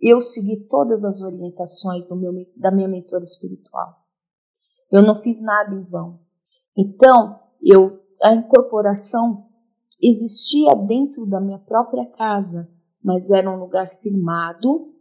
eu 0.01 0.19
segui 0.19 0.65
todas 0.67 1.05
as 1.05 1.21
orientações 1.21 2.09
meu, 2.09 2.33
da 2.57 2.71
minha 2.71 2.87
mentora 2.87 3.23
espiritual. 3.23 3.95
Eu 4.91 5.03
não 5.03 5.13
fiz 5.13 5.43
nada 5.43 5.75
em 5.75 5.83
vão. 5.83 6.19
Então, 6.75 7.39
eu, 7.61 8.01
a 8.23 8.33
incorporação 8.33 9.44
existia 10.09 10.73
dentro 10.75 11.25
da 11.25 11.39
minha 11.39 11.59
própria 11.59 12.05
casa, 12.05 12.69
mas 13.03 13.29
era 13.29 13.49
um 13.49 13.59
lugar 13.59 13.89
firmado. 13.89 14.93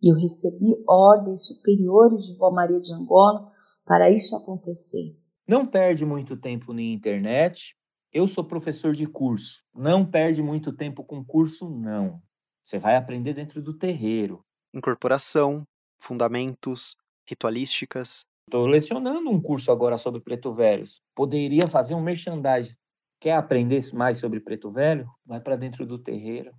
E 0.00 0.12
eu 0.12 0.16
recebi 0.16 0.76
ordens 0.86 1.46
superiores 1.46 2.26
de 2.26 2.38
Vó 2.38 2.50
Maria 2.50 2.80
de 2.80 2.92
Angola 2.92 3.50
para 3.84 4.10
isso 4.10 4.36
acontecer. 4.36 5.16
Não 5.46 5.66
perde 5.66 6.04
muito 6.04 6.36
tempo 6.36 6.72
na 6.72 6.82
internet, 6.82 7.74
eu 8.12 8.26
sou 8.26 8.44
professor 8.44 8.94
de 8.94 9.06
curso. 9.06 9.62
Não 9.74 10.04
perde 10.04 10.42
muito 10.42 10.72
tempo 10.72 11.04
com 11.04 11.24
curso, 11.24 11.68
não. 11.68 12.22
Você 12.62 12.78
vai 12.78 12.96
aprender 12.96 13.34
dentro 13.34 13.62
do 13.62 13.72
terreiro. 13.72 14.44
Incorporação, 14.74 15.64
fundamentos, 15.98 16.96
ritualísticas. 17.26 18.24
Estou 18.46 18.66
lecionando 18.66 19.30
um 19.30 19.40
curso 19.40 19.70
agora 19.70 19.98
sobre 19.98 20.20
preto 20.20 20.54
velhos. 20.54 21.00
Poderia 21.14 21.66
fazer 21.68 21.94
um 21.94 22.02
merchandising. 22.02 22.76
Quer 23.20 23.32
aprender 23.32 23.80
mais 23.94 24.18
sobre 24.18 24.40
preto 24.40 24.70
velho? 24.70 25.08
Vai 25.26 25.40
para 25.40 25.56
dentro 25.56 25.84
do 25.86 25.98
terreiro. 25.98 26.52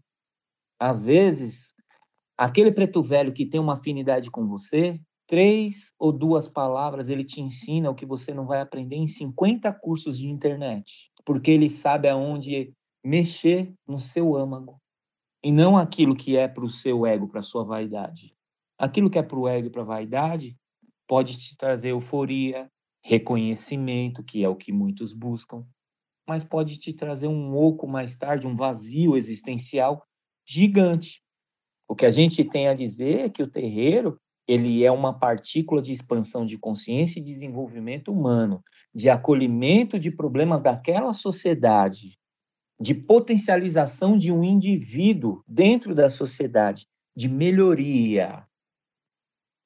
Às 0.80 1.02
vezes, 1.02 1.74
aquele 2.38 2.72
preto 2.72 3.02
velho 3.02 3.34
que 3.34 3.46
tem 3.46 3.60
uma 3.60 3.74
afinidade 3.74 4.30
com 4.30 4.48
você, 4.48 5.00
três 5.28 5.94
ou 5.98 6.12
duas 6.12 6.48
palavras 6.48 7.10
ele 7.10 7.24
te 7.24 7.42
ensina 7.42 7.90
o 7.90 7.96
que 7.96 8.06
você 8.06 8.34
não 8.34 8.46
vai 8.46 8.62
aprender 8.62 8.96
em 8.96 9.08
50 9.08 9.72
cursos 9.74 10.18
de 10.18 10.28
internet 10.28 11.10
porque 11.30 11.52
ele 11.52 11.70
sabe 11.70 12.10
aonde 12.10 12.74
mexer 13.06 13.72
no 13.88 14.00
seu 14.00 14.36
âmago 14.36 14.82
e 15.44 15.52
não 15.52 15.78
aquilo 15.78 16.16
que 16.16 16.36
é 16.36 16.48
para 16.48 16.66
o 16.66 16.70
seu 16.70 17.06
ego, 17.06 17.28
para 17.28 17.42
a 17.42 17.44
sua 17.44 17.64
vaidade. 17.64 18.34
Aquilo 18.80 19.12
que 19.12 19.20
é 19.20 19.22
para 19.22 19.38
o 19.38 19.48
ego 19.48 19.68
e 19.68 19.70
para 19.70 19.84
a 19.84 19.86
vaidade 19.86 20.58
pode 21.08 21.38
te 21.38 21.56
trazer 21.56 21.90
euforia, 21.90 22.68
reconhecimento, 23.04 24.24
que 24.24 24.44
é 24.44 24.50
o 24.50 24.56
que 24.56 24.74
muitos 24.74 25.14
buscam, 25.14 25.64
mas 26.30 26.44
pode 26.44 26.78
te 26.78 26.94
trazer 26.94 27.26
um 27.26 27.58
oco 27.58 27.88
mais 27.88 28.16
tarde, 28.16 28.46
um 28.46 28.56
vazio 28.56 29.18
existencial 29.18 30.06
gigante. 30.48 31.24
O 31.88 31.96
que 31.96 32.06
a 32.06 32.12
gente 32.12 32.44
tem 32.44 32.68
a 32.68 32.76
dizer 32.76 33.22
é 33.22 33.30
que 33.30 33.42
o 33.42 33.50
terreiro 33.50 34.16
ele 34.48 34.86
é 34.86 34.92
uma 34.92 35.12
partícula 35.12 35.82
de 35.82 35.92
expansão 35.92 36.46
de 36.46 36.56
consciência 36.56 37.20
e 37.20 37.24
desenvolvimento 37.24 38.12
humano, 38.12 38.64
de 38.94 39.10
acolhimento 39.10 39.98
de 39.98 40.12
problemas 40.12 40.62
daquela 40.62 41.14
sociedade, 41.14 42.20
de 42.80 42.94
potencialização 42.94 44.16
de 44.16 44.32
um 44.32 44.44
indivíduo 44.44 45.44
dentro 45.48 45.96
da 45.96 46.12
sociedade, 46.12 46.86
de 47.18 47.28
melhoria. 47.28 48.46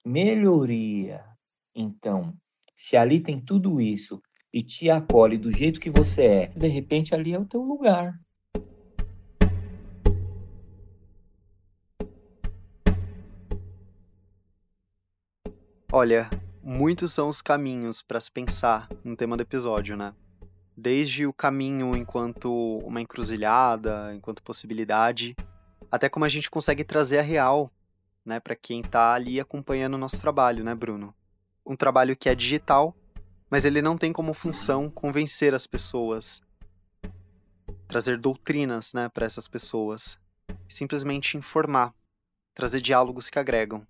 Melhoria. 0.05 1.25
Então, 1.75 2.33
se 2.73 2.95
ali 2.95 3.19
tem 3.19 3.41
tudo 3.41 3.81
isso 3.81 4.21
e 4.53 4.61
te 4.61 4.89
acolhe 4.89 5.37
do 5.37 5.51
jeito 5.51 5.79
que 5.79 5.89
você 5.89 6.23
é, 6.23 6.47
de 6.55 6.67
repente 6.67 7.15
ali 7.15 7.33
é 7.33 7.39
o 7.39 7.45
teu 7.45 7.61
lugar. 7.61 8.19
Olha, 15.91 16.29
muitos 16.61 17.11
são 17.13 17.29
os 17.29 17.41
caminhos 17.41 18.01
para 18.01 18.19
se 18.19 18.31
pensar 18.31 18.87
no 19.03 19.15
tema 19.15 19.37
do 19.37 19.41
episódio, 19.41 19.95
né? 19.95 20.13
Desde 20.75 21.25
o 21.25 21.33
caminho 21.33 21.95
enquanto 21.95 22.79
uma 22.83 22.99
encruzilhada, 22.99 24.13
enquanto 24.15 24.41
possibilidade, 24.41 25.35
até 25.91 26.09
como 26.09 26.25
a 26.25 26.29
gente 26.29 26.49
consegue 26.49 26.83
trazer 26.83 27.19
a 27.19 27.21
real, 27.21 27.71
né, 28.25 28.39
para 28.39 28.55
quem 28.55 28.81
está 28.81 29.13
ali 29.13 29.39
acompanhando 29.39 29.93
o 29.93 29.99
nosso 29.99 30.19
trabalho, 30.19 30.63
né, 30.63 30.73
Bruno? 30.73 31.13
Um 31.63 31.75
trabalho 31.75 32.17
que 32.17 32.27
é 32.27 32.33
digital, 32.33 32.95
mas 33.53 33.65
ele 33.65 33.83
não 33.83 33.95
tem 33.95 34.11
como 34.11 34.33
função 34.33 34.89
convencer 34.89 35.53
as 35.53 35.67
pessoas, 35.67 36.41
trazer 37.87 38.17
doutrinas, 38.17 38.93
né, 38.95 39.09
para 39.09 39.27
essas 39.27 39.47
pessoas, 39.47 40.17
simplesmente 40.67 41.37
informar, 41.37 41.93
trazer 42.55 42.81
diálogos 42.81 43.29
que 43.29 43.37
agregam. 43.37 43.85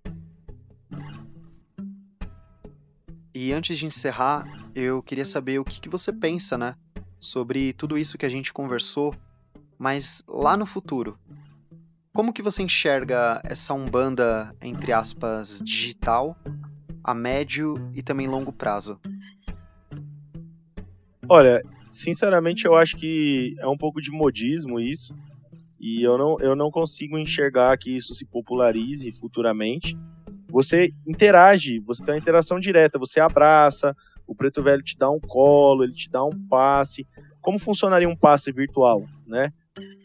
E 3.32 3.54
antes 3.54 3.78
de 3.78 3.86
encerrar, 3.86 4.46
eu 4.74 5.02
queria 5.02 5.24
saber 5.24 5.58
o 5.58 5.64
que, 5.64 5.80
que 5.80 5.88
você 5.88 6.12
pensa, 6.12 6.58
né, 6.58 6.76
sobre 7.18 7.72
tudo 7.72 7.96
isso 7.96 8.18
que 8.18 8.26
a 8.26 8.28
gente 8.28 8.52
conversou, 8.52 9.14
mas 9.78 10.22
lá 10.28 10.58
no 10.58 10.66
futuro. 10.66 11.18
Como 12.12 12.34
que 12.34 12.42
você 12.42 12.62
enxerga 12.62 13.40
essa 13.42 13.72
Umbanda, 13.72 14.54
entre 14.60 14.92
aspas, 14.92 15.62
digital, 15.64 16.36
a 17.02 17.14
médio 17.14 17.76
e 17.94 18.02
também 18.02 18.28
longo 18.28 18.52
prazo? 18.52 19.00
Olha, 21.28 21.62
sinceramente 21.90 22.64
eu 22.64 22.76
acho 22.76 22.96
que 22.96 23.54
é 23.58 23.66
um 23.66 23.76
pouco 23.76 24.00
de 24.00 24.10
modismo 24.10 24.80
isso. 24.80 25.14
E 25.80 26.02
eu 26.02 26.16
não, 26.16 26.36
eu 26.40 26.56
não 26.56 26.70
consigo 26.70 27.18
enxergar 27.18 27.76
que 27.76 27.94
isso 27.94 28.14
se 28.14 28.24
popularize 28.24 29.10
futuramente. 29.12 29.96
Você 30.48 30.92
interage, 31.06 31.78
você 31.80 32.02
tem 32.02 32.14
uma 32.14 32.20
interação 32.20 32.58
direta, 32.58 32.98
você 32.98 33.20
abraça, 33.20 33.94
o 34.26 34.34
preto 34.34 34.62
velho 34.62 34.82
te 34.82 34.96
dá 34.96 35.10
um 35.10 35.20
colo, 35.20 35.84
ele 35.84 35.92
te 35.92 36.08
dá 36.08 36.24
um 36.24 36.46
passe. 36.48 37.06
Como 37.40 37.58
funcionaria 37.58 38.08
um 38.08 38.16
passe 38.16 38.50
virtual, 38.50 39.04
né? 39.26 39.52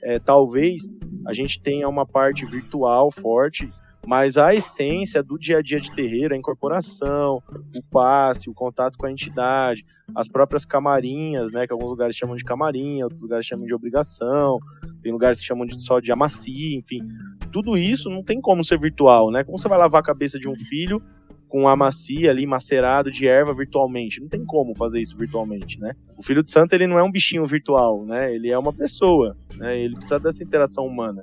É, 0.04 0.20
talvez 0.20 0.98
a 1.26 1.34
gente 1.34 1.62
tenha 1.62 1.88
uma 1.88 2.06
parte 2.06 2.46
virtual 2.46 3.12
forte, 3.12 3.72
mas 4.10 4.38
a 4.38 4.55
essência 4.55 5.22
do 5.22 5.38
dia 5.38 5.60
a 5.60 5.62
dia 5.62 5.80
de 5.80 5.91
terreiro, 5.91 6.34
a 6.34 6.38
incorporação, 6.38 7.43
o 7.76 7.84
passe, 7.91 8.49
o 8.49 8.53
contato 8.55 8.97
com 8.97 9.05
a 9.05 9.12
entidade, 9.12 9.86
as 10.16 10.28
próprias 10.28 10.66
camarinhas, 10.66 11.51
né, 11.51 11.68
que 11.68 11.74
alguns 11.74 11.91
lugares 11.91 12.16
chamam 12.16 12.36
de 12.36 12.43
camarinha, 12.43 13.03
outros 13.03 13.22
lugares 13.22 13.45
chamam 13.45 13.68
de 13.68 13.74
obrigação, 13.76 14.57
tem 15.03 15.12
lugares 15.12 15.39
que 15.39 15.45
chamam 15.45 15.64
de, 15.64 15.80
só 15.80 15.99
de 15.99 16.12
amacia, 16.12 16.76
enfim, 16.76 17.07
tudo 17.51 17.78
isso 17.78 18.10
não 18.10 18.24
tem 18.24 18.41
como 18.41 18.64
ser 18.64 18.80
virtual, 18.80 19.30
né? 19.30 19.43
Como 19.43 19.60
você 19.60 19.68
vai 19.68 19.78
lavar 19.78 20.01
a 20.01 20.03
cabeça 20.03 20.39
de 20.39 20.49
um 20.49 20.55
filho 20.55 20.99
com 21.47 21.68
amacia 21.68 22.32
ali 22.32 22.47
macerado 22.47 23.12
de 23.12 23.28
erva 23.28 23.53
virtualmente? 23.53 24.20
Não 24.20 24.28
tem 24.28 24.43
como 24.43 24.76
fazer 24.76 24.99
isso 24.99 25.16
virtualmente, 25.16 25.80
né? 25.80 25.93
O 26.18 26.24
filho 26.24 26.41
de 26.41 26.49
santo 26.49 26.74
ele 26.74 26.88
não 26.88 26.97
é 26.97 27.03
um 27.03 27.12
bichinho 27.12 27.45
virtual, 27.45 28.03
né? 28.07 28.34
Ele 28.34 28.49
é 28.49 28.57
uma 28.57 28.74
pessoa, 28.74 29.38
né? 29.55 29.80
Ele 29.80 29.93
precisa 29.93 30.20
dessa 30.20 30.43
interação 30.43 30.84
humana. 30.84 31.22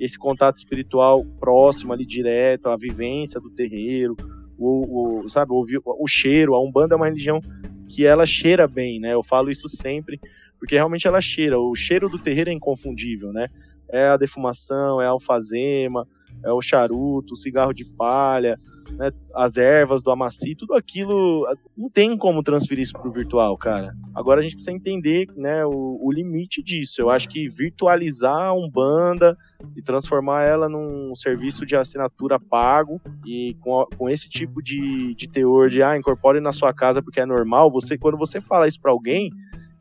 Esse 0.00 0.18
contato 0.18 0.56
espiritual 0.56 1.24
próximo 1.38 1.92
ali 1.92 2.06
direto, 2.06 2.70
a 2.70 2.76
vivência 2.76 3.38
do 3.38 3.50
terreiro, 3.50 4.16
o, 4.58 5.20
o 5.20 5.28
sabe, 5.28 5.52
o, 5.52 5.64
o 5.84 6.08
cheiro, 6.08 6.54
a 6.54 6.62
Umbanda 6.62 6.94
é 6.94 6.96
uma 6.96 7.06
religião 7.06 7.40
que 7.86 8.06
ela 8.06 8.24
cheira 8.24 8.66
bem, 8.66 8.98
né? 8.98 9.12
Eu 9.12 9.22
falo 9.22 9.50
isso 9.50 9.68
sempre, 9.68 10.18
porque 10.58 10.74
realmente 10.74 11.06
ela 11.06 11.20
cheira. 11.20 11.58
O 11.58 11.74
cheiro 11.74 12.08
do 12.08 12.18
terreiro 12.18 12.50
é 12.50 12.52
inconfundível, 12.52 13.32
né? 13.32 13.48
É 13.88 14.08
a 14.08 14.16
defumação, 14.16 15.00
é 15.02 15.06
a 15.06 15.10
alfazema, 15.10 16.06
é 16.44 16.52
o 16.52 16.62
charuto, 16.62 17.34
o 17.34 17.36
cigarro 17.36 17.72
de 17.72 17.84
palha, 17.84 18.58
né, 18.92 19.10
as 19.34 19.56
ervas 19.56 20.02
do 20.02 20.10
amaci, 20.10 20.54
tudo 20.54 20.74
aquilo 20.74 21.46
não 21.76 21.88
tem 21.88 22.16
como 22.16 22.42
transferir 22.42 22.82
isso 22.82 22.92
para 22.92 23.08
o 23.08 23.12
virtual, 23.12 23.56
cara. 23.56 23.94
Agora 24.14 24.40
a 24.40 24.42
gente 24.42 24.56
precisa 24.56 24.76
entender 24.76 25.28
né, 25.36 25.64
o, 25.64 25.98
o, 26.02 26.12
limite 26.12 26.62
disso. 26.62 27.00
Eu 27.00 27.10
acho 27.10 27.28
que 27.28 27.48
virtualizar 27.48 28.48
a 28.48 28.52
Umbanda 28.52 29.36
e 29.76 29.82
transformar 29.82 30.44
ela 30.44 30.68
num 30.68 31.14
serviço 31.14 31.64
de 31.64 31.76
assinatura 31.76 32.38
pago 32.38 33.00
e 33.24 33.56
com, 33.60 33.86
com 33.96 34.08
esse 34.08 34.28
tipo 34.28 34.62
de, 34.62 35.14
de 35.14 35.28
teor 35.28 35.70
de 35.70 35.82
ah, 35.82 35.96
incorpore 35.96 36.40
na 36.40 36.52
sua 36.52 36.72
casa 36.72 37.02
porque 37.02 37.20
é 37.20 37.26
normal, 37.26 37.70
você 37.70 37.96
quando 37.96 38.18
você 38.18 38.40
fala 38.40 38.68
isso 38.68 38.80
para 38.80 38.90
alguém, 38.90 39.30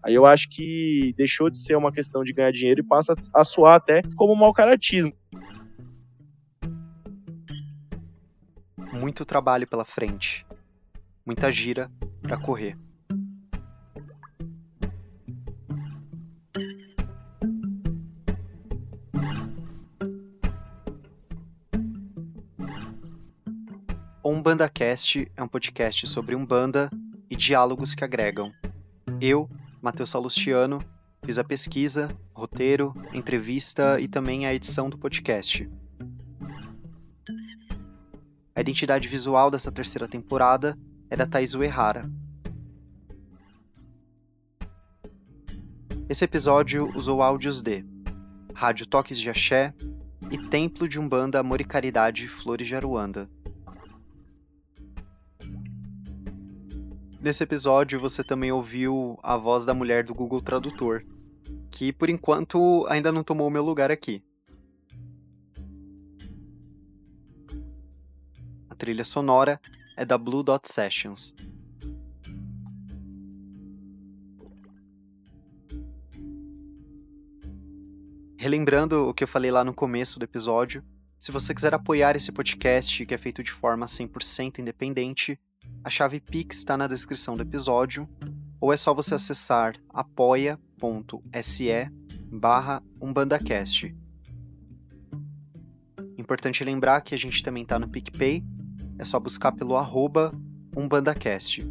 Aí 0.01 0.15
eu 0.15 0.25
acho 0.25 0.49
que 0.49 1.13
deixou 1.17 1.49
de 1.49 1.57
ser 1.57 1.75
uma 1.75 1.91
questão 1.91 2.23
de 2.23 2.31
ganhar 2.31 2.51
dinheiro 2.51 2.79
e 2.79 2.83
passa 2.83 3.13
a 3.33 3.43
soar 3.43 3.75
até 3.75 4.01
como 4.15 4.35
mau 4.35 4.53
caratismo. 4.53 5.11
Muito 9.09 9.25
trabalho 9.25 9.65
pela 9.65 9.83
frente, 9.83 10.45
muita 11.25 11.51
gira 11.51 11.91
para 12.21 12.37
correr. 12.37 12.77
O 24.21 24.29
UmbandaCast 24.29 25.31
é 25.35 25.41
um 25.41 25.47
podcast 25.47 26.05
sobre 26.05 26.35
Umbanda 26.35 26.91
e 27.27 27.35
diálogos 27.35 27.95
que 27.95 28.03
agregam. 28.03 28.53
Eu, 29.19 29.49
Matheus 29.81 30.11
Salustiano, 30.11 30.77
fiz 31.25 31.39
a 31.39 31.43
pesquisa, 31.43 32.09
roteiro, 32.31 32.93
entrevista 33.11 33.99
e 33.99 34.07
também 34.07 34.45
a 34.45 34.53
edição 34.53 34.87
do 34.87 34.99
podcast. 34.99 35.67
A 38.59 38.61
identidade 38.61 39.07
visual 39.07 39.49
dessa 39.49 39.71
terceira 39.71 40.05
temporada 40.05 40.77
é 41.09 41.15
da 41.15 41.25
Thais 41.25 41.55
Uehara. 41.55 42.11
Esse 46.09 46.25
episódio 46.25 46.91
usou 46.93 47.21
áudios 47.21 47.61
de 47.61 47.85
Rádio 48.53 48.85
Toques 48.85 49.17
de 49.17 49.29
Axé 49.29 49.73
e 50.29 50.37
Templo 50.37 50.89
de 50.89 50.99
Umbanda 50.99 51.39
Amor 51.39 51.61
e 51.61 51.63
Caridade 51.63 52.27
Flores 52.27 52.67
de 52.67 52.75
Aruanda. 52.75 53.29
Nesse 57.21 57.41
episódio 57.41 57.97
você 57.97 58.25
também 58.25 58.51
ouviu 58.51 59.17
a 59.23 59.37
voz 59.37 59.63
da 59.63 59.73
mulher 59.73 60.03
do 60.03 60.13
Google 60.13 60.41
Tradutor, 60.41 61.05
que 61.71 61.93
por 61.93 62.09
enquanto 62.09 62.85
ainda 62.89 63.09
não 63.09 63.23
tomou 63.23 63.47
o 63.47 63.51
meu 63.51 63.63
lugar 63.63 63.89
aqui. 63.89 64.21
Trilha 68.79 69.03
sonora 69.03 69.59
é 69.97 70.05
da 70.05 70.17
Blue 70.17 70.41
Dot 70.41 70.67
Sessions. 70.71 71.35
Relembrando 78.37 79.09
o 79.09 79.13
que 79.13 79.25
eu 79.25 79.27
falei 79.27 79.51
lá 79.51 79.65
no 79.65 79.73
começo 79.73 80.17
do 80.17 80.23
episódio, 80.23 80.81
se 81.19 81.29
você 81.29 81.53
quiser 81.53 81.73
apoiar 81.73 82.15
esse 82.15 82.31
podcast, 82.31 83.05
que 83.05 83.13
é 83.13 83.17
feito 83.17 83.43
de 83.43 83.51
forma 83.51 83.85
100% 83.85 84.59
independente, 84.59 85.37
a 85.83 85.89
chave 85.89 86.21
Pix 86.21 86.59
está 86.59 86.77
na 86.77 86.87
descrição 86.87 87.35
do 87.35 87.43
episódio, 87.43 88.07
ou 88.61 88.71
é 88.71 88.77
só 88.77 88.93
você 88.93 89.15
acessar 89.15 89.75
apoia.se 89.89 91.69
barra 92.31 92.81
umbandacast. 93.01 93.93
Importante 96.17 96.63
lembrar 96.63 97.01
que 97.01 97.13
a 97.13 97.17
gente 97.17 97.43
também 97.43 97.63
está 97.63 97.77
no 97.77 97.89
PicPay, 97.89 98.41
é 98.99 99.05
só 99.05 99.19
buscar 99.19 99.53
pelo 99.53 99.77
arroba 99.77 100.31
UmbandaCast. 100.75 101.65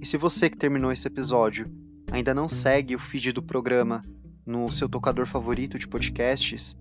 E 0.00 0.06
se 0.06 0.16
você 0.16 0.48
que 0.48 0.56
terminou 0.56 0.92
esse 0.92 1.06
episódio 1.06 1.70
ainda 2.10 2.32
não 2.32 2.48
segue 2.48 2.94
o 2.94 2.98
feed 2.98 3.32
do 3.32 3.42
programa 3.42 4.02
no 4.46 4.70
seu 4.70 4.88
tocador 4.88 5.26
favorito 5.26 5.78
de 5.78 5.88
podcasts, 5.88 6.78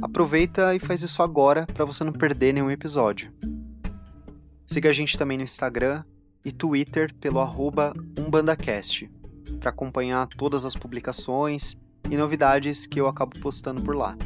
aproveita 0.00 0.74
e 0.74 0.78
faz 0.78 1.02
isso 1.02 1.22
agora 1.22 1.66
para 1.66 1.86
você 1.86 2.04
não 2.04 2.12
perder 2.12 2.52
nenhum 2.52 2.70
episódio. 2.70 3.32
Siga 4.66 4.90
a 4.90 4.92
gente 4.92 5.16
também 5.16 5.38
no 5.38 5.44
Instagram 5.44 6.04
e 6.44 6.52
Twitter 6.52 7.14
pelo 7.14 7.40
arroba 7.40 7.94
UmbandaCast 8.18 9.10
para 9.58 9.70
acompanhar 9.70 10.28
todas 10.28 10.66
as 10.66 10.74
publicações 10.74 11.76
e 12.10 12.16
novidades 12.16 12.86
que 12.86 13.00
eu 13.00 13.06
acabo 13.06 13.38
postando 13.40 13.82
por 13.82 13.96
lá. 13.96 14.16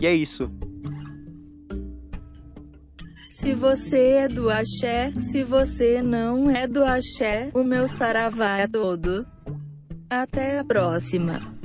E 0.00 0.06
é 0.06 0.14
isso. 0.14 0.50
Se 3.30 3.54
você 3.54 3.98
é 3.98 4.28
do 4.28 4.50
axé, 4.50 5.12
se 5.20 5.44
você 5.44 6.02
não 6.02 6.50
é 6.50 6.66
do 6.66 6.84
axé, 6.84 7.50
o 7.54 7.62
meu 7.62 7.88
saravá 7.88 8.58
é 8.58 8.66
todos. 8.66 9.44
Até 10.10 10.58
a 10.58 10.64
próxima. 10.64 11.57